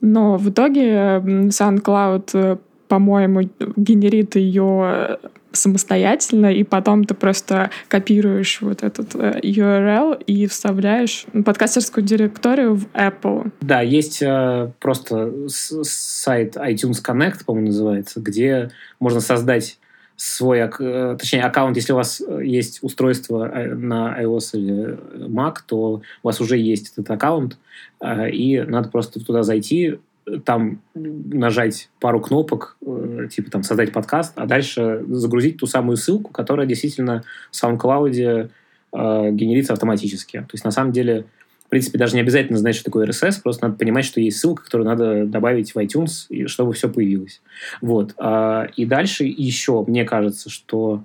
[0.00, 3.42] Но в итоге SoundCloud, по-моему,
[3.76, 5.18] генерит ее
[5.52, 12.86] самостоятельно, и потом ты просто копируешь вот этот э, URL и вставляешь подкастерскую директорию в
[12.94, 13.50] Apple.
[13.60, 19.78] Да, есть э, просто сайт iTunes Connect, по-моему, называется, где можно создать
[20.22, 26.02] свой, э, точнее, аккаунт, если у вас есть устройство э, на iOS или Mac, то
[26.22, 27.56] у вас уже есть этот аккаунт,
[28.02, 29.98] э, и надо просто туда зайти,
[30.44, 36.30] там нажать пару кнопок, э, типа там создать подкаст, а дальше загрузить ту самую ссылку,
[36.32, 38.50] которая действительно в SoundCloud
[38.92, 40.40] э, генерится автоматически.
[40.40, 41.24] То есть на самом деле,
[41.70, 44.88] принципе, даже не обязательно знать, что такое RSS, просто надо понимать, что есть ссылка, которую
[44.88, 47.40] надо добавить в iTunes, и чтобы все появилось.
[47.80, 48.14] Вот.
[48.18, 51.04] А, и дальше еще, мне кажется, что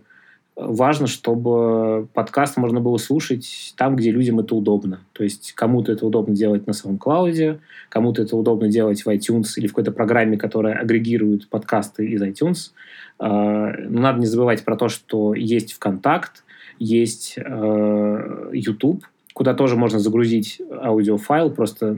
[0.56, 5.02] важно, чтобы подкаст можно было слушать там, где людям это удобно.
[5.14, 9.68] То есть кому-то это удобно делать на SoundCloud, кому-то это удобно делать в iTunes или
[9.68, 12.72] в какой-то программе, которая агрегирует подкасты из iTunes.
[13.20, 16.44] А, но надо не забывать про то, что есть ВКонтакт,
[16.80, 21.98] есть э, YouTube, куда тоже можно загрузить аудиофайл, просто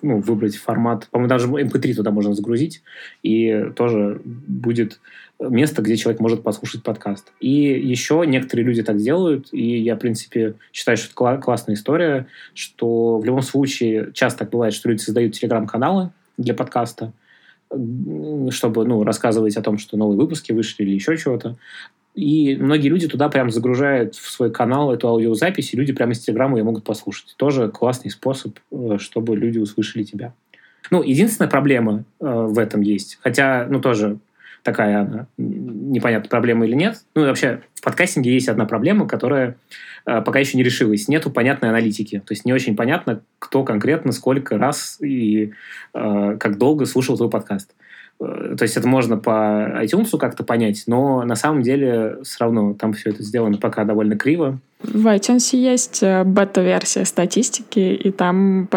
[0.00, 1.08] ну, выбрать формат.
[1.10, 2.82] По-моему, даже MP3 туда можно загрузить,
[3.24, 5.00] и тоже будет
[5.40, 7.32] место, где человек может послушать подкаст.
[7.40, 12.28] И еще некоторые люди так делают, и я, в принципе, считаю, что это классная история,
[12.54, 17.12] что в любом случае часто так бывает, что люди создают телеграм-каналы для подкаста,
[18.50, 21.56] чтобы ну, рассказывать о том, что новые выпуски вышли или еще чего-то.
[22.16, 26.20] И многие люди туда прям загружают в свой канал эту аудиозапись, и люди прямо из
[26.20, 27.34] Телеграма ее могут послушать.
[27.36, 30.32] Тоже классный способ, э, чтобы люди услышали тебя.
[30.90, 34.18] Ну, единственная проблема э, в этом есть, хотя, ну, тоже
[34.62, 36.96] такая она, непонятно, проблема или нет.
[37.14, 39.56] Ну, вообще, в подкастинге есть одна проблема, которая
[40.06, 41.08] э, пока еще не решилась.
[41.08, 42.20] Нету понятной аналитики.
[42.26, 45.52] То есть не очень понятно, кто конкретно, сколько раз и
[45.92, 47.74] э, как долго слушал твой подкаст.
[47.78, 47.85] Э,
[48.18, 52.92] то есть это можно по iTunes как-то понять, но на самом деле все равно там
[52.94, 54.58] все это сделано пока довольно криво.
[54.82, 58.68] В iTunes есть э, бета-версия статистики, и там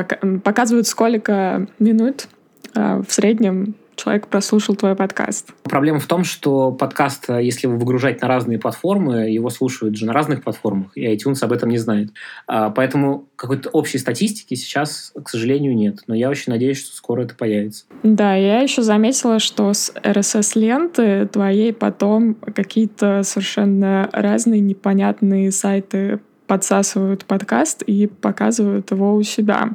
[0.43, 2.27] показывают, сколько минут
[2.75, 5.51] э, в среднем человек прослушал твой подкаст.
[5.63, 10.05] Проблема в том, что подкаст, э, если его выгружать на разные платформы, его слушают же
[10.05, 12.11] на разных платформах, и iTunes об этом не знает.
[12.47, 15.99] А, поэтому какой-то общей статистики сейчас, к сожалению, нет.
[16.07, 17.85] Но я очень надеюсь, что скоро это появится.
[18.03, 27.25] Да, я еще заметила, что с RSS-ленты твоей потом какие-то совершенно разные непонятные сайты подсасывают
[27.25, 29.69] подкаст и показывают его у себя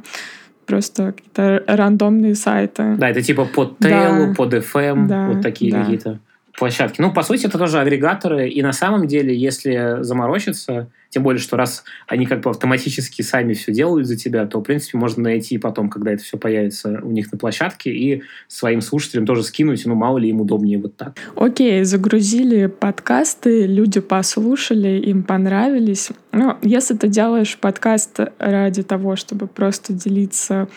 [0.65, 2.95] просто какие-то рандомные сайты.
[2.97, 4.33] Да, это типа под Tail, да.
[4.35, 5.81] под FM, да, вот такие да.
[5.81, 6.19] какие-то
[6.57, 7.01] площадки.
[7.01, 11.55] Ну, по сути, это тоже агрегаторы, и на самом деле, если заморочиться, тем более, что
[11.55, 15.57] раз они как бы автоматически сами все делают за тебя, то, в принципе, можно найти
[15.57, 19.95] потом, когда это все появится у них на площадке, и своим слушателям тоже скинуть, ну,
[19.95, 21.15] мало ли им удобнее вот так.
[21.37, 26.09] Окей, загрузили подкасты, люди послушали, им понравились.
[26.33, 30.67] Ну, если ты делаешь подкаст ради того, чтобы просто делиться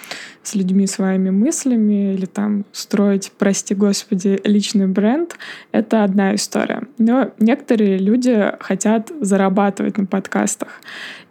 [0.45, 5.37] с людьми своими мыслями или там строить, прости господи, личный бренд,
[5.73, 6.85] это одна история.
[6.97, 10.69] Но некоторые люди хотят зарабатывать на подкасте подкастах.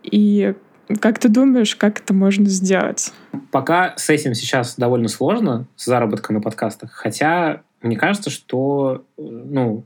[0.04, 0.54] И
[1.02, 3.14] как ты думаешь, как это можно сделать?
[3.52, 6.92] Пока с этим сейчас довольно сложно, с заработком на подкастах.
[6.92, 9.86] Хотя мне кажется, что ну,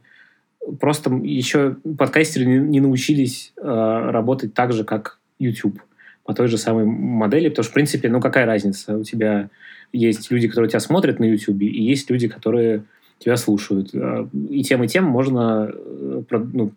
[0.79, 5.81] просто еще подкастеры не, не научились э, работать так же, как YouTube
[6.23, 8.95] по той же самой модели, потому что, в принципе, ну какая разница?
[8.95, 9.49] У тебя
[9.91, 12.83] есть люди, которые тебя смотрят на YouTube, и есть люди, которые
[13.17, 13.89] тебя слушают.
[13.93, 16.71] Э, и тем, и тем можно э, ну,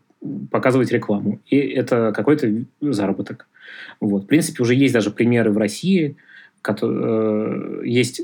[0.50, 1.40] показывать рекламу.
[1.46, 3.46] И это какой-то заработок.
[4.00, 4.24] Вот.
[4.24, 6.16] В принципе, уже есть даже примеры в России,
[6.62, 8.22] которые, э, есть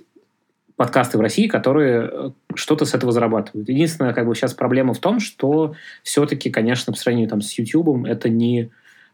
[0.77, 3.69] подкасты в России, которые э, что-то с этого зарабатывают.
[3.69, 8.07] Единственная как бы сейчас проблема в том, что все-таки, конечно, по сравнению там, с YouTube,
[8.07, 8.71] это не,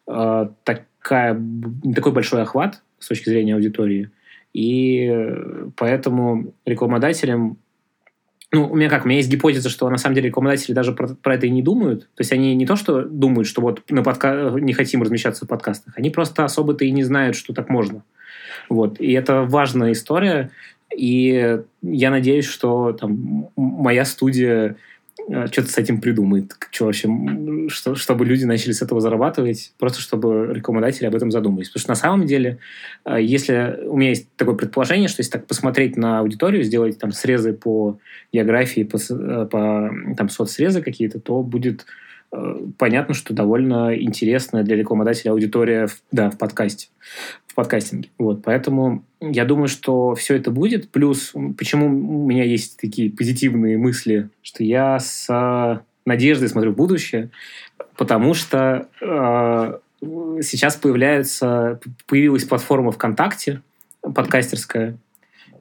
[0.06, 4.10] э, такая, не такой большой охват с точки зрения аудитории.
[4.52, 5.12] И
[5.76, 7.58] поэтому рекламодателям
[8.56, 11.08] ну, у меня как, у меня есть гипотеза, что на самом деле рекламодатели даже про,
[11.08, 12.04] про это и не думают.
[12.14, 14.50] То есть они не то, что думают, что вот на подка...
[14.58, 18.02] не хотим размещаться в подкастах, они просто особо-то и не знают, что так можно.
[18.70, 18.98] Вот.
[18.98, 20.50] И это важная история.
[20.96, 24.76] И я надеюсь, что там моя студия
[25.28, 27.08] что-то с этим придумает, что вообще,
[27.68, 31.68] что, чтобы люди начали с этого зарабатывать, просто чтобы рекламодатели об этом задумались.
[31.68, 32.58] Потому что на самом деле,
[33.04, 37.12] э, если у меня есть такое предположение, что если так посмотреть на аудиторию, сделать там
[37.12, 37.98] срезы по
[38.32, 41.86] географии, по, э, по там соцсрезы какие-то, то будет
[42.76, 46.88] понятно, что довольно интересная для рекламодателя аудитория да, в подкасте,
[47.56, 48.10] подкастинге.
[48.18, 50.90] Вот, поэтому я думаю, что все это будет.
[50.90, 56.76] Плюс, почему у меня есть такие позитивные мысли, что я с э, надеждой смотрю в
[56.76, 57.30] будущее,
[57.96, 59.78] потому что э,
[60.42, 63.62] сейчас появляется, появилась платформа ВКонтакте,
[64.02, 64.98] подкастерская,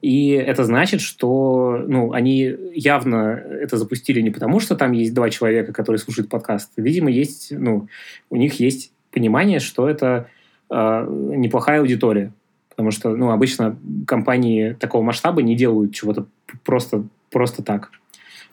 [0.01, 5.31] и это значит, что ну, они явно это запустили не потому, что там есть два
[5.31, 6.73] человека, которые слушают подкаст.
[6.77, 7.87] Видимо, есть, ну,
[8.29, 10.27] у них есть понимание, что это
[10.69, 12.31] э, неплохая аудитория.
[12.69, 16.25] Потому что ну, обычно компании такого масштаба не делают чего-то
[16.63, 17.89] просто, просто так.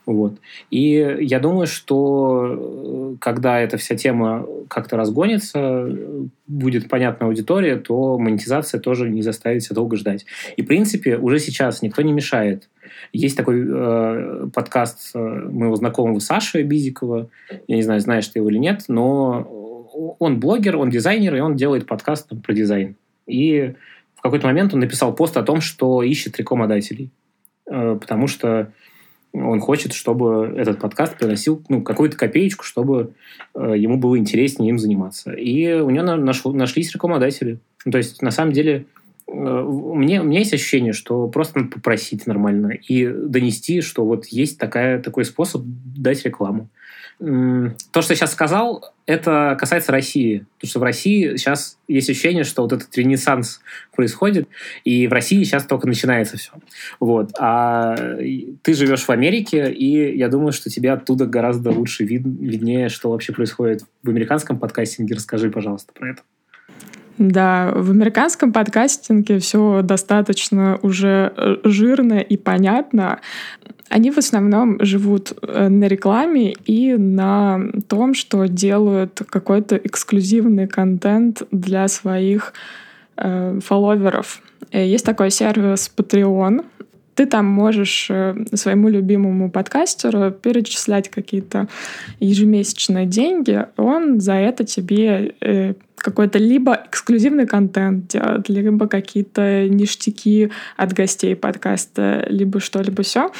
[0.05, 0.39] Вот.
[0.71, 5.89] И я думаю, что э, когда эта вся тема как-то разгонится,
[6.47, 10.27] будет понятна аудитория, то монетизация тоже не заставит себя долго ждать.
[10.57, 12.69] И, в принципе, уже сейчас никто не мешает
[13.13, 17.29] есть такой э, подкаст моего знакомого Саши Бизикова.
[17.69, 19.47] Я не знаю, знаешь ты его или нет, но
[19.93, 22.97] он блогер, он дизайнер, и он делает подкаст там, про дизайн.
[23.27, 23.75] И
[24.15, 27.11] в какой-то момент он написал пост о том, что ищет рекламодателей.
[27.67, 28.73] Э, потому что
[29.33, 33.15] он хочет, чтобы этот подкаст приносил ну, какую-то копеечку, чтобы
[33.55, 35.33] э, ему было интереснее им заниматься.
[35.33, 37.59] И у него нашло, нашлись рекламодатели.
[37.85, 38.87] Ну, то есть, на самом деле,
[39.27, 44.27] э, мне, у меня есть ощущение, что просто надо попросить нормально и донести, что вот
[44.27, 46.69] есть такая, такой способ дать рекламу
[47.23, 50.45] то, что я сейчас сказал, это касается России.
[50.57, 53.61] Потому что в России сейчас есть ощущение, что вот этот ренессанс
[53.95, 54.49] происходит,
[54.83, 56.51] и в России сейчас только начинается все.
[56.99, 57.31] Вот.
[57.39, 57.95] А
[58.63, 63.11] ты живешь в Америке, и я думаю, что тебе оттуда гораздо лучше вид виднее, что
[63.11, 65.15] вообще происходит в американском подкастинге.
[65.15, 66.23] Расскажи, пожалуйста, про это.
[67.19, 73.21] Да, в американском подкастинге все достаточно уже э, жирно и понятно.
[73.89, 81.43] Они в основном живут э, на рекламе и на том, что делают какой-то эксклюзивный контент
[81.51, 82.55] для своих
[83.19, 84.41] э, фолловеров.
[84.71, 86.65] Э, есть такой сервис Patreon,
[87.15, 88.11] ты там можешь
[88.55, 91.69] своему любимому подкастеру перечислять какие-то
[92.21, 100.51] ежемесячные деньги, он за это тебе э, какой-то либо эксклюзивный контент делать, либо какие-то ништяки
[100.77, 103.31] от гостей подкаста, либо что-либо все.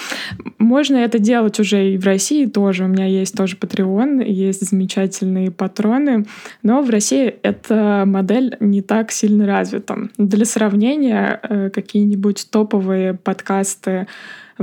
[0.59, 2.85] Можно это делать уже и в России тоже.
[2.85, 6.27] У меня есть тоже Patreon, есть замечательные патроны,
[6.63, 10.09] но в России эта модель не так сильно развита.
[10.19, 14.07] Для сравнения, э, какие-нибудь топовые подкасты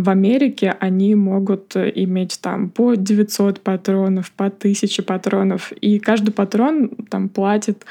[0.04, 6.90] в Америке они могут иметь там по 900 патронов, по 1000 патронов, и каждый патрон
[7.10, 7.86] там платит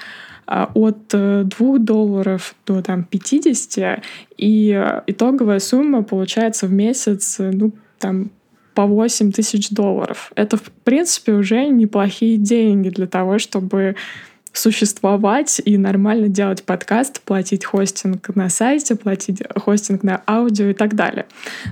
[0.47, 4.03] а, от 2 э, долларов до там 50,
[4.37, 8.31] и итоговая сумма получается в месяц, ну, там,
[8.75, 10.31] по 8 тысяч долларов.
[10.37, 13.97] Это, в принципе, уже неплохие деньги для того, чтобы
[14.53, 20.95] существовать и нормально делать подкаст, платить хостинг на сайте, платить хостинг на аудио и так
[20.95, 21.27] далее.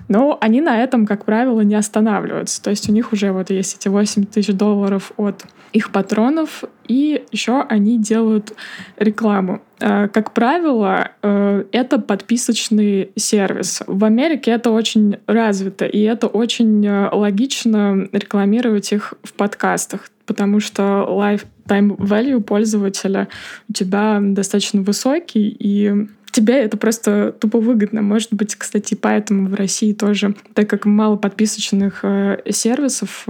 [0.08, 2.62] Но они на этом, как правило, не останавливаются.
[2.62, 7.24] То есть у них уже вот есть эти 8 тысяч долларов от их патронов, и
[7.32, 8.52] еще они делают
[8.96, 9.62] рекламу.
[9.80, 13.82] Э, как правило, э, это подписочный сервис.
[13.86, 20.58] В Америке это очень развито, и это очень э, логично рекламировать их в подкастах потому
[20.58, 23.28] что lifetime value пользователя
[23.68, 28.02] у тебя достаточно высокий, и тебе это просто тупо выгодно.
[28.02, 32.04] Может быть, кстати, поэтому в России тоже, так как мало подписочных
[32.50, 33.24] сервисов,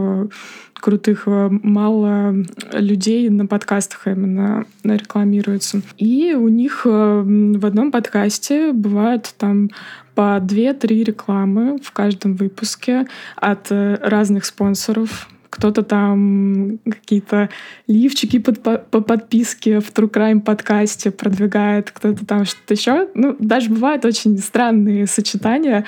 [0.81, 2.35] крутых, э, мало
[2.73, 5.83] людей на подкастах именно рекламируются.
[5.97, 9.71] И у них в одном подкасте бывает там
[10.15, 13.07] по 2-3 рекламы в каждом выпуске
[13.37, 17.49] от разных спонсоров кто-то там какие-то
[17.87, 23.09] лифчики под, по, по подписке в True Crime подкасте продвигает, кто-то там что-то еще.
[23.15, 25.85] Ну, даже бывают очень странные сочетания,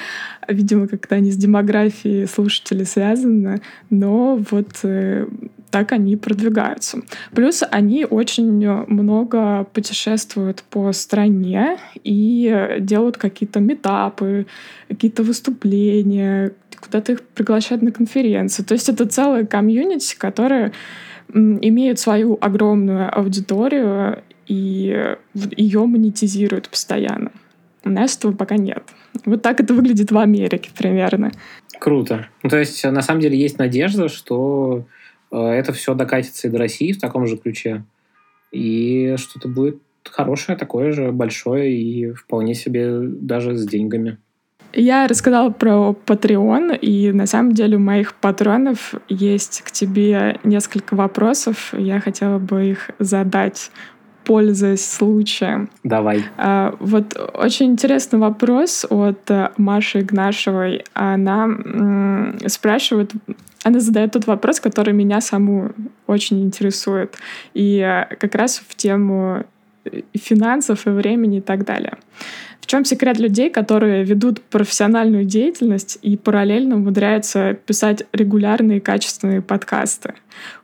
[0.49, 5.27] видимо, как-то они с демографией слушателей связаны, но вот э,
[5.71, 7.03] так они продвигаются.
[7.33, 14.47] Плюс они очень много путешествуют по стране и делают какие-то метапы,
[14.89, 18.63] какие-то выступления, куда-то их приглашают на конференции.
[18.63, 20.73] То есть это целая комьюнити, которая
[21.33, 25.17] имеет свою огромную аудиторию и
[25.57, 27.33] ее монетизирует постоянно.
[27.85, 28.83] У нас этого пока нет.
[29.25, 31.33] Вот так это выглядит в Америке примерно.
[31.79, 32.29] Круто.
[32.43, 34.87] Ну, то есть, на самом деле, есть надежда, что
[35.31, 37.85] э, это все докатится и до России в таком же ключе,
[38.51, 44.19] и что-то будет хорошее, такое же, большое и вполне себе даже с деньгами.
[44.81, 50.95] Я рассказала про Patreon, и на самом деле у моих патронов есть к тебе несколько
[50.95, 51.75] вопросов.
[51.77, 53.73] Я хотела бы их задать
[54.25, 55.71] пользуясь случаем.
[55.85, 56.23] Давай.
[56.37, 60.85] А, вот очень интересный вопрос от э, Маши Игнашевой.
[60.93, 63.13] Она м, спрашивает,
[63.65, 65.71] она задает тот вопрос, который меня саму
[66.07, 67.17] очень интересует.
[67.55, 69.45] И э, как раз в тему
[69.87, 71.95] э, финансов и времени и так далее
[72.67, 80.15] чем секрет людей, которые ведут профессиональную деятельность и параллельно умудряются писать регулярные качественные подкасты?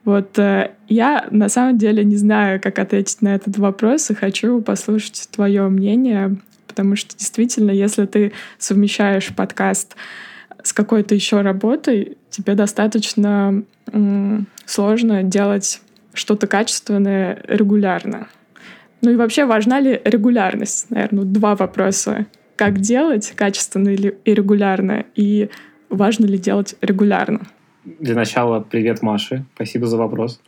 [0.04, 4.60] Вот э, я на самом деле не знаю, как ответить на этот вопрос, и хочу
[4.60, 6.36] послушать твое мнение,
[6.66, 9.96] потому что действительно, если ты совмещаешь подкаст
[10.62, 13.62] с какой-то еще работой, тебе достаточно
[14.66, 15.80] сложно делать
[16.14, 18.28] что-то качественное регулярно.
[19.04, 20.90] Ну и вообще, важна ли регулярность?
[20.90, 22.24] Наверное, два вопроса
[22.56, 25.50] как делать качественно и регулярно, и
[25.90, 27.42] важно ли делать регулярно?
[27.84, 29.44] Для начала привет, Маше.
[29.54, 30.40] Спасибо за вопрос.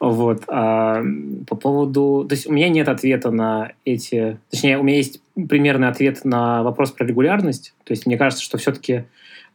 [0.00, 0.42] Вот.
[0.48, 1.02] А
[1.46, 2.26] по поводу...
[2.28, 4.38] То есть у меня нет ответа на эти...
[4.50, 7.74] Точнее, у меня есть примерный ответ на вопрос про регулярность.
[7.84, 9.04] То есть мне кажется, что все-таки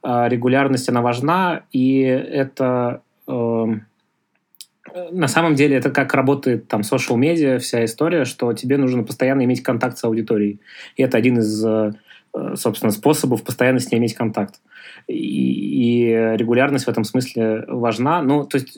[0.01, 3.01] а, регулярность, она важна, и это...
[3.27, 3.65] Э,
[5.11, 9.43] на самом деле это как работает там social медиа, вся история, что тебе нужно постоянно
[9.45, 10.59] иметь контакт с аудиторией.
[10.95, 11.91] И это один из, э,
[12.55, 14.61] собственно, способов постоянно с ней иметь контакт.
[15.07, 18.21] И, и регулярность в этом смысле важна.
[18.21, 18.77] Ну, то есть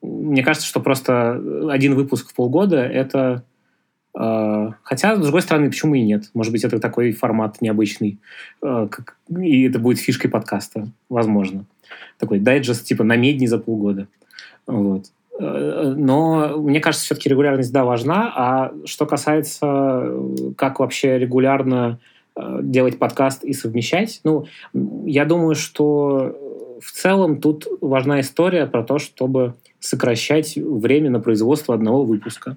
[0.00, 3.44] мне кажется, что просто один выпуск в полгода это...
[4.18, 6.30] Э, хотя, с другой стороны, почему и нет?
[6.34, 8.18] Может быть, это такой формат необычный.
[8.62, 8.88] Э,
[9.38, 10.88] и это будет фишкой подкаста.
[11.08, 11.64] Возможно.
[12.18, 14.08] Такой дайджест типа на медни за полгода.
[14.66, 15.06] Вот.
[15.38, 18.32] Э, но мне кажется, все-таки регулярность, да, важна.
[18.34, 20.12] А что касается,
[20.56, 21.98] как вообще регулярно
[22.62, 26.36] делать подкаст и совмещать, ну, я думаю, что
[26.80, 32.56] в целом тут важна история про то, чтобы сокращать время на производство одного выпуска.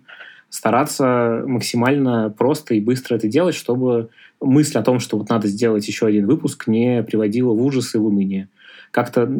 [0.49, 4.09] Стараться максимально просто и быстро это делать, чтобы
[4.41, 7.97] мысль о том, что вот надо сделать еще один выпуск, не приводила в ужас и
[7.97, 8.49] в уныние.
[8.91, 9.31] Как-то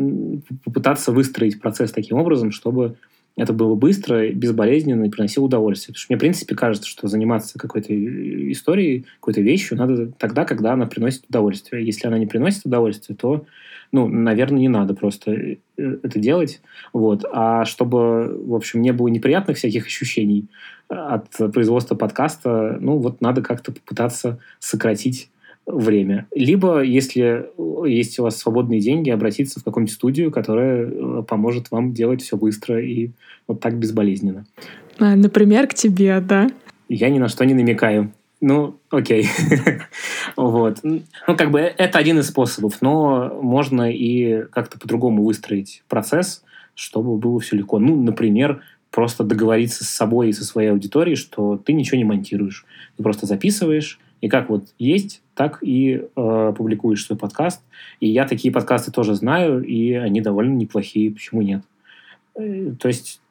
[0.63, 2.95] попытаться выстроить процесс таким образом, чтобы
[3.37, 5.93] это было быстро, безболезненно и приносило удовольствие.
[5.93, 7.93] Потому что мне, в принципе, кажется, что заниматься какой-то
[8.51, 11.85] историей, какой-то вещью надо тогда, когда она приносит удовольствие.
[11.85, 13.45] Если она не приносит удовольствие, то
[13.91, 16.61] ну, наверное, не надо просто э, это делать.
[16.93, 17.25] Вот.
[17.31, 20.47] А чтобы, в общем, не было неприятных всяких ощущений
[20.89, 25.29] э, от производства подкаста, ну, вот надо как-то попытаться сократить
[25.65, 26.27] время.
[26.33, 27.49] Либо, если
[27.85, 32.37] есть у вас свободные деньги, обратиться в какую-нибудь студию, которая э, поможет вам делать все
[32.37, 33.11] быстро и
[33.47, 34.45] вот так безболезненно.
[34.99, 36.49] А, например, к тебе, да?
[36.89, 38.11] Я ни на что не намекаю.
[38.41, 39.27] Ну, окей.
[40.35, 40.79] вот.
[40.83, 41.03] Ну,
[41.37, 46.43] как бы это один из способов, но можно и как-то по-другому выстроить процесс,
[46.73, 47.77] чтобы было все легко.
[47.77, 52.65] Ну, например, просто договориться с собой и со своей аудиторией, что ты ничего не монтируешь.
[52.97, 57.61] Ты просто записываешь, и как вот есть, так и э, публикуешь свой подкаст.
[57.99, 61.63] И я такие подкасты тоже знаю, и они довольно неплохие, почему нет?
[62.35, 63.21] Э, то есть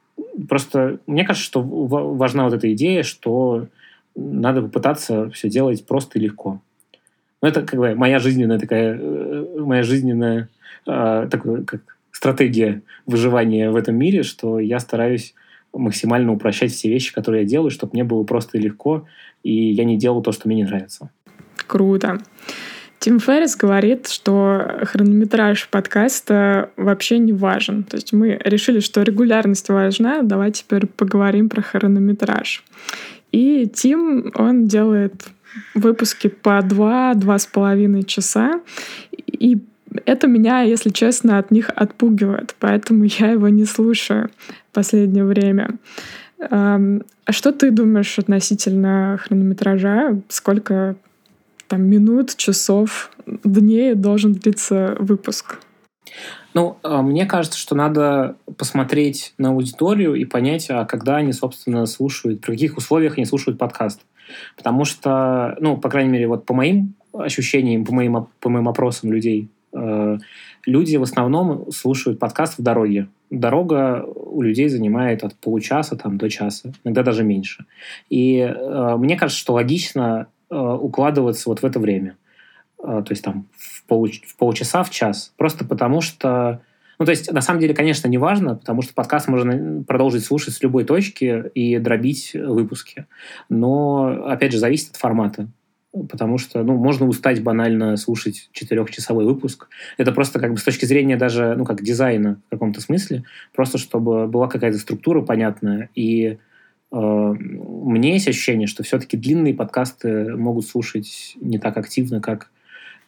[0.48, 3.68] просто мне кажется, что важна вот эта идея, что
[4.14, 6.60] надо попытаться все делать просто и легко.
[7.42, 10.48] Ну, это как бы моя жизненная такая, э, моя жизненная
[10.86, 15.34] э, такая, как стратегия выживания в этом мире, что я стараюсь
[15.72, 19.06] максимально упрощать все вещи, которые я делаю, чтобы мне было просто и легко,
[19.42, 21.10] и я не делал то, что мне не нравится.
[21.66, 22.18] Круто.
[22.98, 27.82] Тим Феррис говорит, что хронометраж подкаста вообще не важен.
[27.82, 32.62] То есть мы решили, что регулярность важна, давай теперь поговорим про хронометраж.
[33.32, 35.24] И Тим, он делает
[35.74, 38.60] выпуски по два-два с половиной часа.
[39.26, 39.58] И
[40.04, 44.30] это меня, если честно, от них отпугивает, поэтому я его не слушаю
[44.70, 45.78] в последнее время.
[46.40, 46.80] А
[47.28, 50.20] что ты думаешь относительно хронометража?
[50.28, 50.96] Сколько
[51.68, 55.60] там минут, часов, дней должен длиться выпуск?
[56.54, 61.86] Ну, а, мне кажется, что надо посмотреть на аудиторию и понять, а когда они, собственно,
[61.86, 64.00] слушают, при каких условиях они слушают подкаст.
[64.56, 69.12] Потому что, ну, по крайней мере, вот по моим ощущениям, по моим, по моим опросам
[69.12, 73.08] людей, люди в основном слушают подкаст в дороге.
[73.30, 77.64] Дорога у людей занимает от получаса там, до часа, иногда даже меньше.
[78.08, 82.16] И э, мне кажется, что логично э, укладываться вот в это время.
[82.82, 85.32] Э, то есть там в, пол, в полчаса, в час.
[85.36, 86.60] Просто потому что...
[86.98, 90.52] Ну, то есть, на самом деле, конечно, не важно, потому что подкаст можно продолжить слушать
[90.52, 93.06] с любой точки и дробить выпуски.
[93.48, 95.48] Но, опять же, зависит от формата.
[95.92, 99.68] Потому что, ну, можно устать банально слушать четырехчасовой выпуск.
[99.96, 103.78] Это просто как бы с точки зрения даже, ну, как дизайна в каком-то смысле, просто
[103.78, 105.90] чтобы была какая-то структура понятная.
[105.96, 106.38] И
[106.92, 112.50] э, у есть ощущение, что все-таки длинные подкасты могут слушать не так активно, как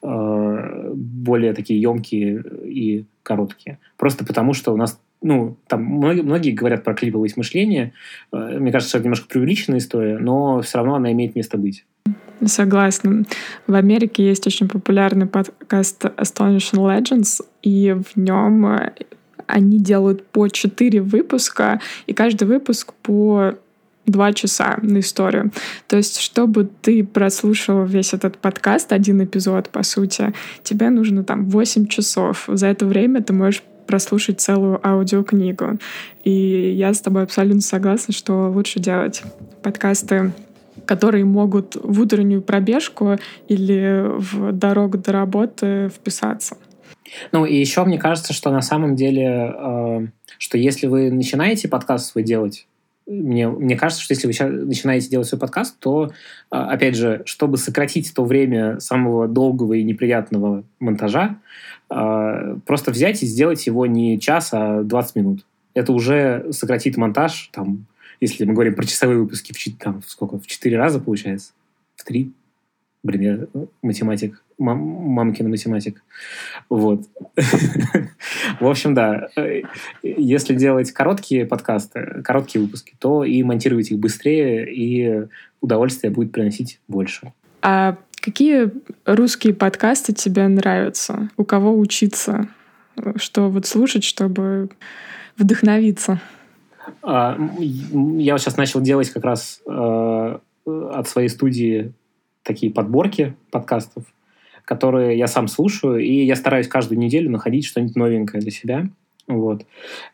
[0.04, 3.78] Э, более такие емкие и короткие.
[3.96, 7.92] Просто потому, что у нас ну, там многие, многие говорят про клиповость мышления.
[8.32, 11.86] Э, мне кажется, это немножко преувеличенная история, но все равно она имеет место быть.
[12.46, 13.24] Согласна.
[13.66, 18.92] В Америке есть очень популярный подкаст Astonishing Legends, и в нем э,
[19.46, 23.54] они делают по четыре выпуска, и каждый выпуск по
[24.06, 25.52] два часа на историю.
[25.86, 30.32] То есть, чтобы ты прослушал весь этот подкаст, один эпизод, по сути,
[30.64, 32.44] тебе нужно там 8 часов.
[32.48, 35.78] За это время ты можешь прослушать целую аудиокнигу.
[36.24, 39.22] И я с тобой абсолютно согласна, что лучше делать
[39.62, 40.32] подкасты
[40.86, 43.18] которые могут в утреннюю пробежку
[43.48, 46.56] или в дорогу до работы вписаться.
[47.30, 50.06] Ну и еще мне кажется, что на самом деле, э,
[50.38, 52.66] что если вы начинаете подкаст свой делать,
[53.06, 56.10] мне, мне кажется, что если вы начинаете делать свой подкаст, то, э,
[56.50, 61.38] опять же, чтобы сократить то время самого долгого и неприятного монтажа,
[61.90, 65.44] э, просто взять и сделать его не час, а 20 минут.
[65.74, 67.86] Это уже сократит монтаж, там,
[68.22, 71.52] если мы говорим про часовые выпуски, в, там, сколько, в 4 раза получается?
[71.96, 72.32] В 3?
[73.02, 76.02] Блин, я математик мам, мамкин математик.
[76.70, 77.02] Вот.
[78.60, 79.28] В общем, да.
[80.02, 85.26] Если делать короткие подкасты, короткие выпуски, то и монтировать их быстрее, и
[85.60, 87.32] удовольствие будет приносить больше.
[87.60, 88.70] А какие
[89.04, 91.28] русские подкасты тебе нравятся?
[91.36, 92.48] У кого учиться?
[93.16, 94.70] Что вот слушать, чтобы
[95.36, 96.20] вдохновиться?
[97.02, 101.92] А, я сейчас начал делать как раз э, от своей студии
[102.42, 104.04] такие подборки подкастов
[104.64, 108.88] которые я сам слушаю, и я стараюсь каждую неделю находить что-нибудь новенькое для себя.
[109.26, 109.64] Вот.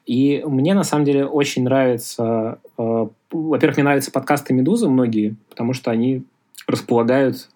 [0.07, 2.59] И мне, на самом деле, очень нравится...
[2.77, 6.25] Э, во-первых, мне нравятся подкасты «Медузы» многие, потому что они
[6.67, 7.49] располагают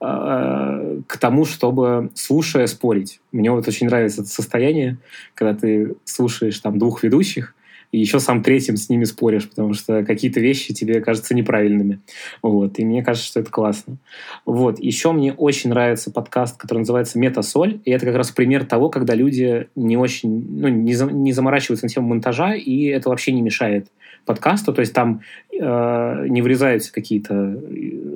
[0.00, 3.20] э, к тому, чтобы, слушая, спорить.
[3.30, 4.98] Мне вот очень нравится это состояние,
[5.34, 7.54] когда ты слушаешь там двух ведущих,
[7.92, 12.00] и еще сам третьим с ними споришь, потому что какие-то вещи тебе кажутся неправильными.
[12.42, 13.98] Вот, и мне кажется, что это классно.
[14.46, 18.88] Вот, еще мне очень нравится подкаст, который называется «Метасоль», и это как раз пример того,
[18.88, 23.32] когда люди не очень, ну, не, за, не заморачиваются на тему монтажа, и это вообще
[23.32, 23.86] не мешает
[24.24, 25.22] подкасту, то есть там
[25.52, 27.60] э, не врезаются какие-то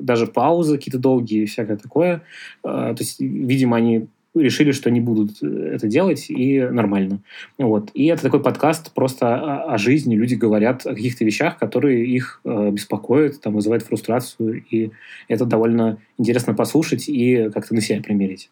[0.01, 2.22] даже паузы какие-то долгие всякое такое.
[2.62, 4.07] Э, то есть, видимо, они
[4.43, 7.20] решили, что не будут э, это делать, и нормально.
[7.59, 7.91] Вот.
[7.95, 10.14] И это такой подкаст просто о, о жизни.
[10.14, 14.91] Люди говорят о каких-то вещах, которые их э, беспокоят, там, вызывают фрустрацию, и
[15.28, 18.51] это довольно интересно послушать и как-то на себя примерить.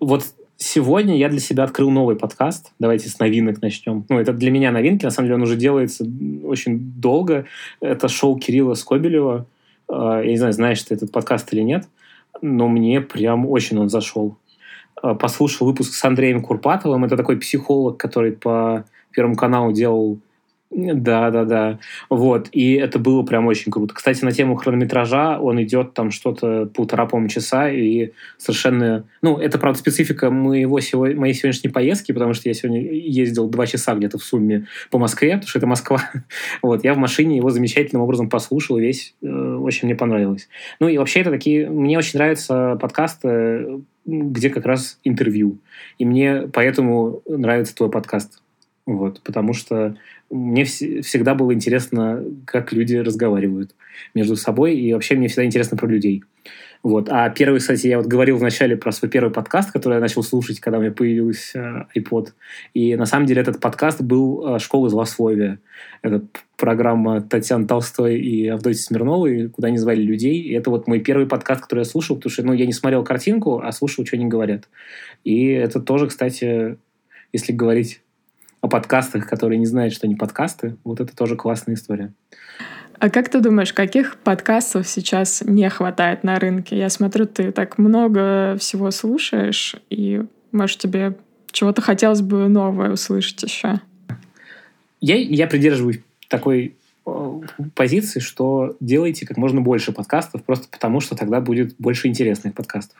[0.00, 0.24] Вот
[0.56, 2.72] сегодня я для себя открыл новый подкаст.
[2.78, 4.04] Давайте с новинок начнем.
[4.08, 5.04] Ну, это для меня новинки.
[5.04, 6.06] На самом деле он уже делается
[6.44, 7.46] очень долго.
[7.80, 9.46] Это шоу Кирилла Скобелева.
[9.88, 11.86] Э, я не знаю, знаешь ты этот подкаст или нет,
[12.42, 14.36] но мне прям очень он зашел.
[15.02, 17.04] Э, послушал выпуск с Андреем Курпатовым.
[17.04, 20.20] Это такой психолог, который по Первому каналу делал
[20.70, 21.78] да, да, да.
[22.10, 22.48] Вот.
[22.52, 23.94] И это было прям очень круто.
[23.94, 29.08] Кстати, на тему хронометража он идет там что-то полтора, по часа, и совершенно...
[29.22, 33.66] Ну, это, правда, специфика моего сегодня, моей сегодняшней поездки, потому что я сегодня ездил два
[33.66, 36.02] часа где-то в сумме по Москве, потому что это Москва.
[36.62, 36.84] вот.
[36.84, 40.48] Я в машине его замечательным образом послушал, весь э, очень мне понравилось.
[40.80, 41.70] Ну, и вообще это такие...
[41.70, 45.58] Мне очень нравятся подкасты где как раз интервью.
[45.98, 48.42] И мне поэтому нравится твой подкаст.
[48.86, 49.96] Вот, потому что
[50.30, 53.74] мне вс- всегда было интересно, как люди разговаривают
[54.14, 56.24] между собой, и вообще мне всегда интересно про людей.
[56.82, 57.08] Вот.
[57.08, 60.60] А первый, кстати, я вот говорил вначале про свой первый подкаст, который я начал слушать,
[60.60, 62.28] когда у меня появился iPod.
[62.72, 65.58] И на самом деле этот подкаст был э, «Школа злословия».
[66.02, 66.24] Это
[66.56, 70.40] программа Татьяны Толстой и Авдотьи Смирновой, куда они звали людей.
[70.40, 73.02] И это вот мой первый подкаст, который я слушал, потому что ну, я не смотрел
[73.04, 74.68] картинку, а слушал, что они говорят.
[75.24, 76.78] И это тоже, кстати,
[77.32, 78.00] если говорить
[78.60, 82.12] о подкастах, которые не знают, что они подкасты, вот это тоже классная история.
[82.98, 86.76] А как ты думаешь, каких подкастов сейчас не хватает на рынке?
[86.76, 91.16] Я смотрю, ты так много всего слушаешь, и, может, тебе
[91.52, 93.80] чего-то хотелось бы новое услышать еще?
[95.00, 96.74] Я, я придерживаюсь такой
[97.74, 102.98] позиции, что делайте как можно больше подкастов, просто потому что тогда будет больше интересных подкастов.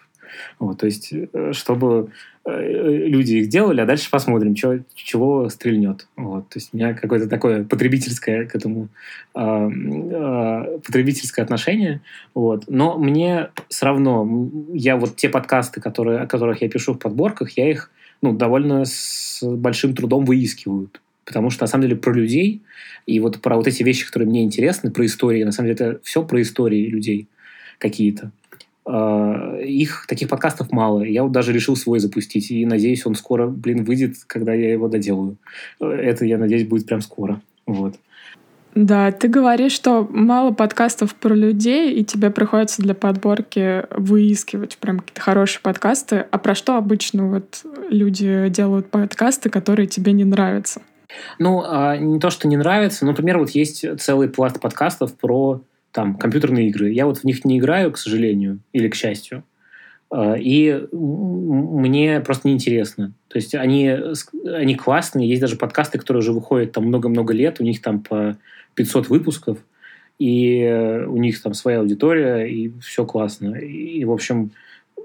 [0.59, 2.11] Вот, то есть, э, чтобы
[2.45, 6.07] э, люди их делали, а дальше посмотрим, чё, чего стрельнет.
[6.17, 8.89] Вот, то есть, у меня какое-то такое потребительское к этому
[9.35, 12.03] э, э, потребительское отношение.
[12.35, 12.65] Вот.
[12.69, 17.51] Но мне все равно, я вот те подкасты, которые, о которых я пишу в подборках,
[17.53, 17.91] я их
[18.21, 20.91] ну, довольно с большим трудом выискиваю.
[21.29, 22.63] Потому что, на самом деле, про людей
[23.05, 26.01] и вот про вот эти вещи, которые мне интересны, про истории, на самом деле, это
[26.03, 27.29] все про истории людей
[27.77, 28.31] какие-то.
[28.87, 31.03] А, их таких подкастов мало.
[31.03, 32.51] Я вот даже решил свой запустить.
[32.51, 35.37] И надеюсь, он скоро, блин, выйдет, когда я его доделаю.
[35.79, 37.43] Это, я надеюсь, будет прям скоро.
[37.67, 37.97] Вот.
[38.75, 45.01] Да, ты говоришь, что мало подкастов про людей, и тебе приходится для подборки выискивать прям
[45.01, 46.25] какие-то хорошие подкасты.
[46.31, 50.81] А про что обычно вот люди делают подкасты, которые тебе не нравятся?
[51.39, 53.07] Ну, а, не то, что не нравится.
[53.07, 56.91] Например, вот есть целый пласт подкастов про там, компьютерные игры.
[56.91, 59.45] Я вот в них не играю, к сожалению, или к счастью.
[60.11, 63.13] А, и мне просто неинтересно.
[63.29, 63.97] То есть они,
[64.45, 65.29] они классные.
[65.29, 67.61] Есть даже подкасты, которые уже выходят там много-много лет.
[67.61, 68.37] У них там по
[68.75, 69.59] 500 выпусков.
[70.19, 70.67] и
[71.07, 73.55] у них там своя аудитория, и все классно.
[73.55, 74.51] И, в общем,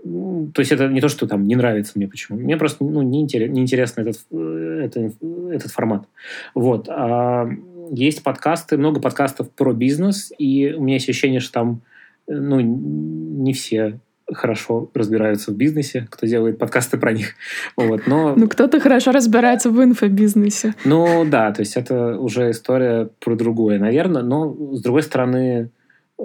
[0.03, 2.37] то есть это не то, что там не нравится мне почему.
[2.37, 5.15] Мне просто ну, не, интерес, не интересно этот, этот,
[5.51, 6.07] этот формат.
[6.53, 6.89] Вот.
[6.89, 7.47] А
[7.91, 11.81] есть подкасты, много подкастов про бизнес, и у меня есть ощущение, что там
[12.27, 13.99] ну, не все
[14.31, 17.35] хорошо разбираются в бизнесе, кто делает подкасты про них.
[17.75, 18.33] Вот, но...
[18.35, 20.75] Ну, кто-то хорошо разбирается в инфобизнесе.
[20.85, 25.69] Ну, да, то есть это уже история про другое, наверное, но, с другой стороны,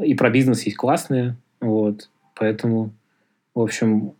[0.00, 2.92] и про бизнес есть классные, вот, поэтому,
[3.58, 4.12] в общем,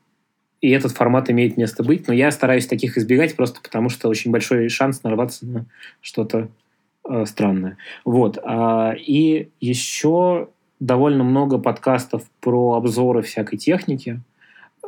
[0.61, 4.33] и этот формат имеет место быть, но я стараюсь таких избегать просто потому, что очень
[4.33, 5.67] большой шанс нарваться на
[6.01, 6.49] что-то
[7.09, 7.77] э, странное.
[8.05, 8.39] Вот.
[8.43, 10.49] А, и еще
[10.81, 14.21] довольно много подкастов про обзоры всякой техники.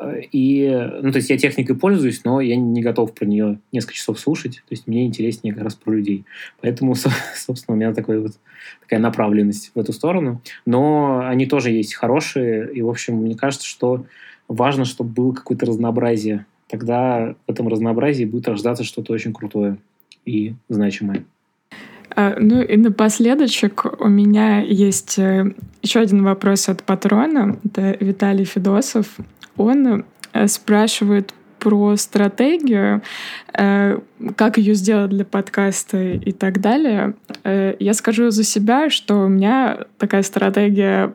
[0.00, 0.68] Э, и,
[1.02, 4.56] ну, то есть я техникой пользуюсь, но я не готов про нее несколько часов слушать.
[4.56, 6.24] То есть мне интереснее как раз про людей.
[6.60, 6.96] Поэтому,
[7.36, 8.32] собственно, у меня такой вот,
[8.80, 10.42] такая направленность в эту сторону.
[10.66, 12.72] Но они тоже есть хорошие.
[12.72, 14.04] И, в общем, мне кажется, что
[14.50, 16.44] важно, чтобы было какое-то разнообразие.
[16.68, 19.78] Тогда в этом разнообразии будет рождаться что-то очень крутое
[20.26, 21.24] и значимое.
[22.14, 27.58] А, ну и напоследочек у меня есть э, еще один вопрос от патрона.
[27.64, 29.16] Это Виталий Федосов.
[29.56, 33.02] Он э, спрашивает про стратегию,
[33.54, 33.98] э,
[34.34, 37.14] как ее сделать для подкаста и так далее.
[37.44, 41.14] Я скажу за себя, что у меня такая стратегия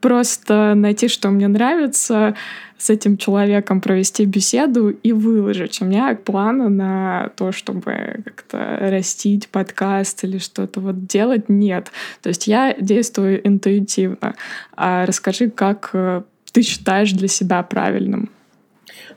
[0.00, 2.34] просто найти, что мне нравится,
[2.78, 5.82] с этим человеком провести беседу и выложить.
[5.82, 11.90] У меня плана на то, чтобы как-то растить подкаст или что-то вот делать, нет.
[12.22, 14.36] То есть я действую интуитивно.
[14.76, 16.22] А расскажи, как э,
[16.52, 18.30] ты считаешь для себя правильным?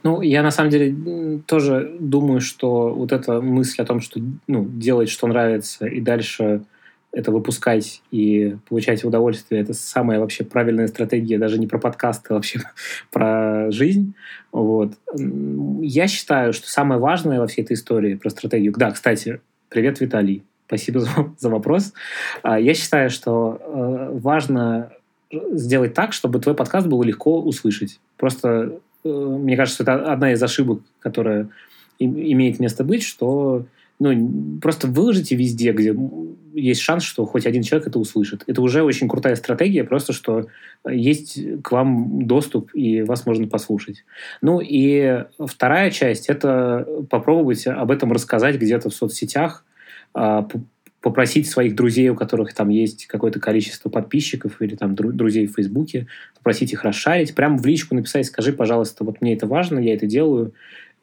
[0.04, 4.66] Ну, я на самом деле тоже думаю, что вот эта мысль о том, что ну,
[4.68, 6.64] делать, что нравится, и дальше
[7.12, 12.34] это выпускать и получать удовольствие, это самая вообще правильная стратегия, даже не про подкасты, а
[12.36, 12.62] вообще
[13.12, 14.14] про жизнь.
[14.51, 14.93] Вот.
[15.82, 18.74] Я считаю, что самое важное во всей этой истории про стратегию...
[18.78, 20.43] Да, кстати, привет, Виталий.
[20.68, 21.93] Спасибо за, за вопрос.
[22.43, 24.91] А, я считаю, что э, важно
[25.51, 27.99] сделать так, чтобы твой подкаст было легко услышать.
[28.18, 31.49] Просто э, мне кажется, это одна из ошибок, которая
[31.99, 33.66] имеет место быть, что
[34.02, 35.95] ну, просто выложите везде, где
[36.54, 38.43] есть шанс, что хоть один человек это услышит.
[38.47, 40.47] Это уже очень крутая стратегия, просто что
[40.89, 44.04] есть к вам доступ, и вас можно послушать.
[44.41, 49.66] Ну и вторая часть– это попробовать об этом рассказать где-то в соцсетях,
[50.14, 50.47] а,
[51.02, 56.08] попросить своих друзей, у которых там есть какое-то количество подписчиков или там друзей в Фейсбуке,
[56.36, 60.06] попросить их расшарить, прямо в личку написать, скажи, пожалуйста, вот мне это важно, я это
[60.06, 60.54] делаю,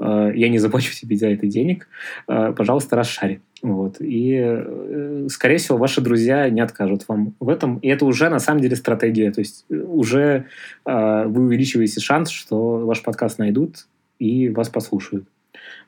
[0.01, 1.89] я не заплачу тебе за это денег,
[2.29, 3.41] э, пожалуйста, расшари.
[3.63, 3.97] Вот.
[4.01, 7.79] И, э, скорее всего, ваши друзья не откажут вам в этом.
[7.79, 9.33] И это уже, на самом деле, стратегия.
[9.33, 10.45] То есть уже
[10.85, 13.87] вы увеличиваете шанс, что ваш подкаст найдут
[14.19, 15.25] и вас послушают.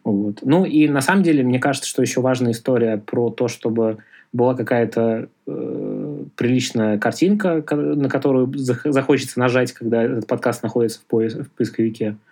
[0.05, 0.39] Вот.
[0.43, 3.99] Ну и на самом деле, мне кажется, что еще важная история про то, чтобы
[4.33, 11.35] была какая-то э, приличная картинка, на которую захочется нажать, когда этот подкаст находится в, поис
[11.35, 12.11] в поисковике.
[12.11, 12.30] А,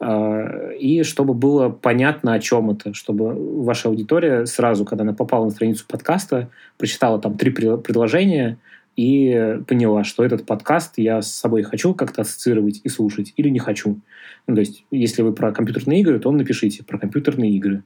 [0.00, 3.34] и чтобы было понятно, о чем это, чтобы
[3.64, 8.58] ваша аудитория сразу, когда она попала на страницу подкаста, прочитала там три предложения
[8.96, 13.58] и поняла, что этот подкаст я с собой хочу как-то ассоциировать и слушать, или не
[13.58, 14.00] хочу.
[14.46, 17.82] Ну, то есть, если вы про компьютерные игры, то напишите про компьютерные игры.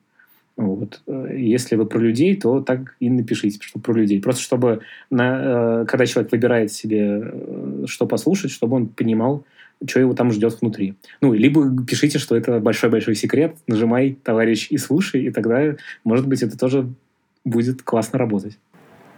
[0.57, 1.03] Вот.
[1.07, 4.21] Если вы про людей, то так и напишите, что про людей.
[4.21, 9.45] Просто чтобы, на, э, когда человек выбирает себе, э, что послушать, чтобы он понимал,
[9.87, 10.95] что его там ждет внутри.
[11.21, 16.43] Ну, либо пишите, что это большой-большой секрет, нажимай, товарищ, и слушай, и тогда, может быть,
[16.43, 16.89] это тоже
[17.45, 18.59] будет классно работать.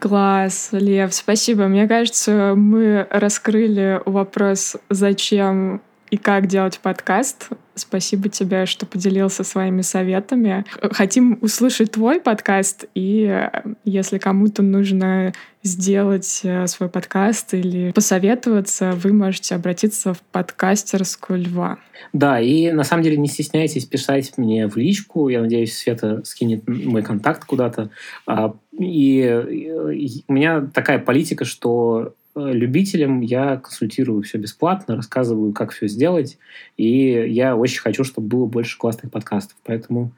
[0.01, 1.67] Класс, Лев, спасибо.
[1.67, 7.49] Мне кажется, мы раскрыли вопрос, зачем и как делать подкаст.
[7.75, 10.65] Спасибо тебе, что поделился своими советами.
[10.93, 13.49] Хотим услышать твой подкаст, и
[13.85, 15.33] если кому-то нужно
[15.65, 21.79] сделать э, свой подкаст или посоветоваться, вы можете обратиться в подкастерскую Льва.
[22.13, 25.29] Да, и на самом деле не стесняйтесь писать мне в личку.
[25.31, 27.91] Я надеюсь, Света скинет мой контакт куда-то.
[28.27, 35.87] А, и у меня такая политика, что любителям я консультирую все бесплатно, рассказываю, как все
[35.87, 36.39] сделать,
[36.77, 39.57] и я очень хочу, чтобы было больше классных подкастов.
[39.65, 40.13] Поэтому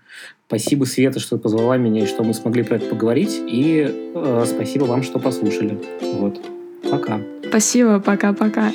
[0.47, 4.85] спасибо, Света, что позвала меня, и что мы смогли про это поговорить, и э, спасибо
[4.85, 5.79] вам, что послушали.
[6.01, 6.41] Вот.
[6.91, 7.21] Пока.
[7.49, 8.73] Спасибо, пока-пока.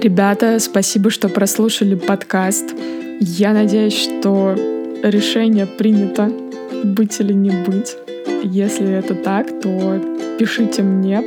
[0.00, 2.74] Ребята, спасибо, что прослушали подкаст.
[3.20, 4.54] Я надеюсь, что
[5.02, 6.30] решение принято
[6.84, 7.96] быть или не быть.
[8.42, 10.00] Если это так, то
[10.38, 11.22] пишите мне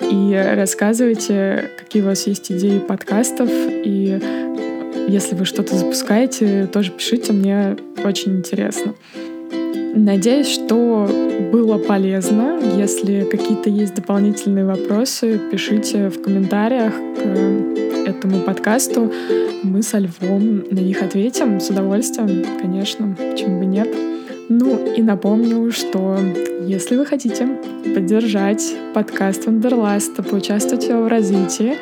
[0.00, 3.48] и рассказывайте, какие у вас есть идеи подкастов.
[3.50, 4.18] И
[5.08, 8.94] если вы что-то запускаете, тоже пишите, мне очень интересно.
[9.94, 11.08] Надеюсь, что
[11.52, 12.58] было полезно.
[12.76, 19.10] Если какие-то есть дополнительные вопросы, пишите в комментариях к этому подкасту.
[19.62, 23.88] Мы со Львом на них ответим с удовольствием, конечно, почему бы нет.
[24.48, 26.18] Ну и напомню, что
[26.60, 27.48] если вы хотите
[27.94, 31.74] поддержать подкаст Wanderlust а, поучаствовать в его развитии,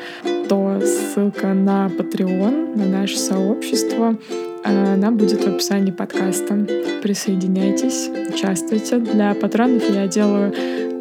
[0.48, 4.18] то ссылка на Patreon, на наше сообщество,
[4.64, 6.66] она будет в описании подкаста.
[7.02, 8.96] Присоединяйтесь, участвуйте.
[8.96, 10.52] Для патронов я делаю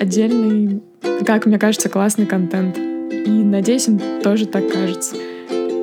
[0.02, 0.82] отдельный,
[1.26, 2.78] как мне кажется, классный контент.
[2.78, 5.16] И надеюсь, им тоже так кажется.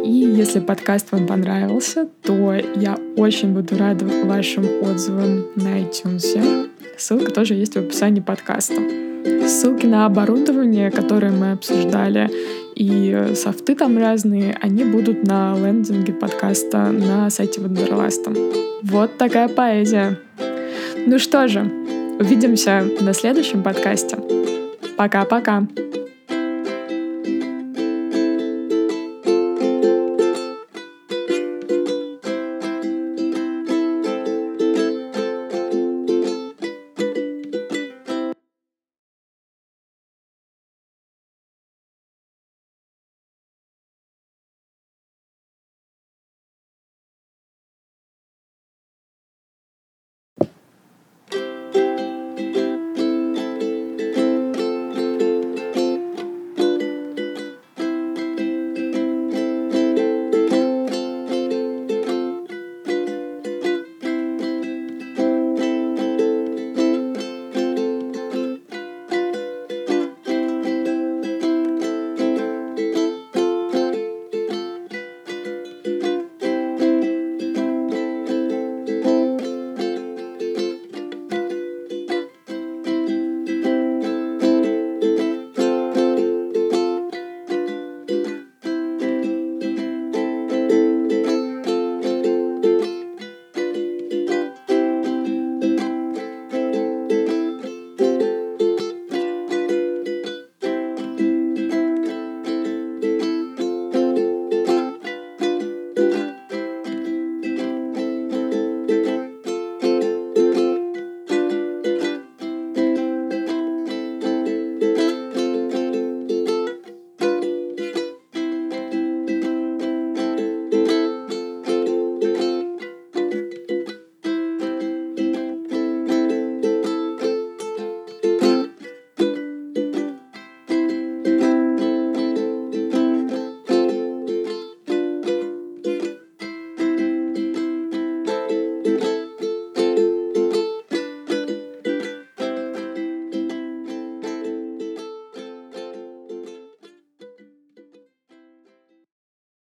[0.05, 6.69] И если подкаст вам понравился, то я очень буду рада вашим отзывам на iTunes.
[6.97, 8.81] Ссылка тоже есть в описании подкаста.
[9.47, 12.31] Ссылки на оборудование, которое мы обсуждали,
[12.75, 18.33] и софты там разные, они будут на лендинге подкаста на сайте Wanderlust а.
[18.83, 20.19] Вот такая поэзия.
[21.07, 21.61] Ну что же,
[22.19, 24.17] увидимся на следующем подкасте.
[24.97, 25.67] Пока-пока.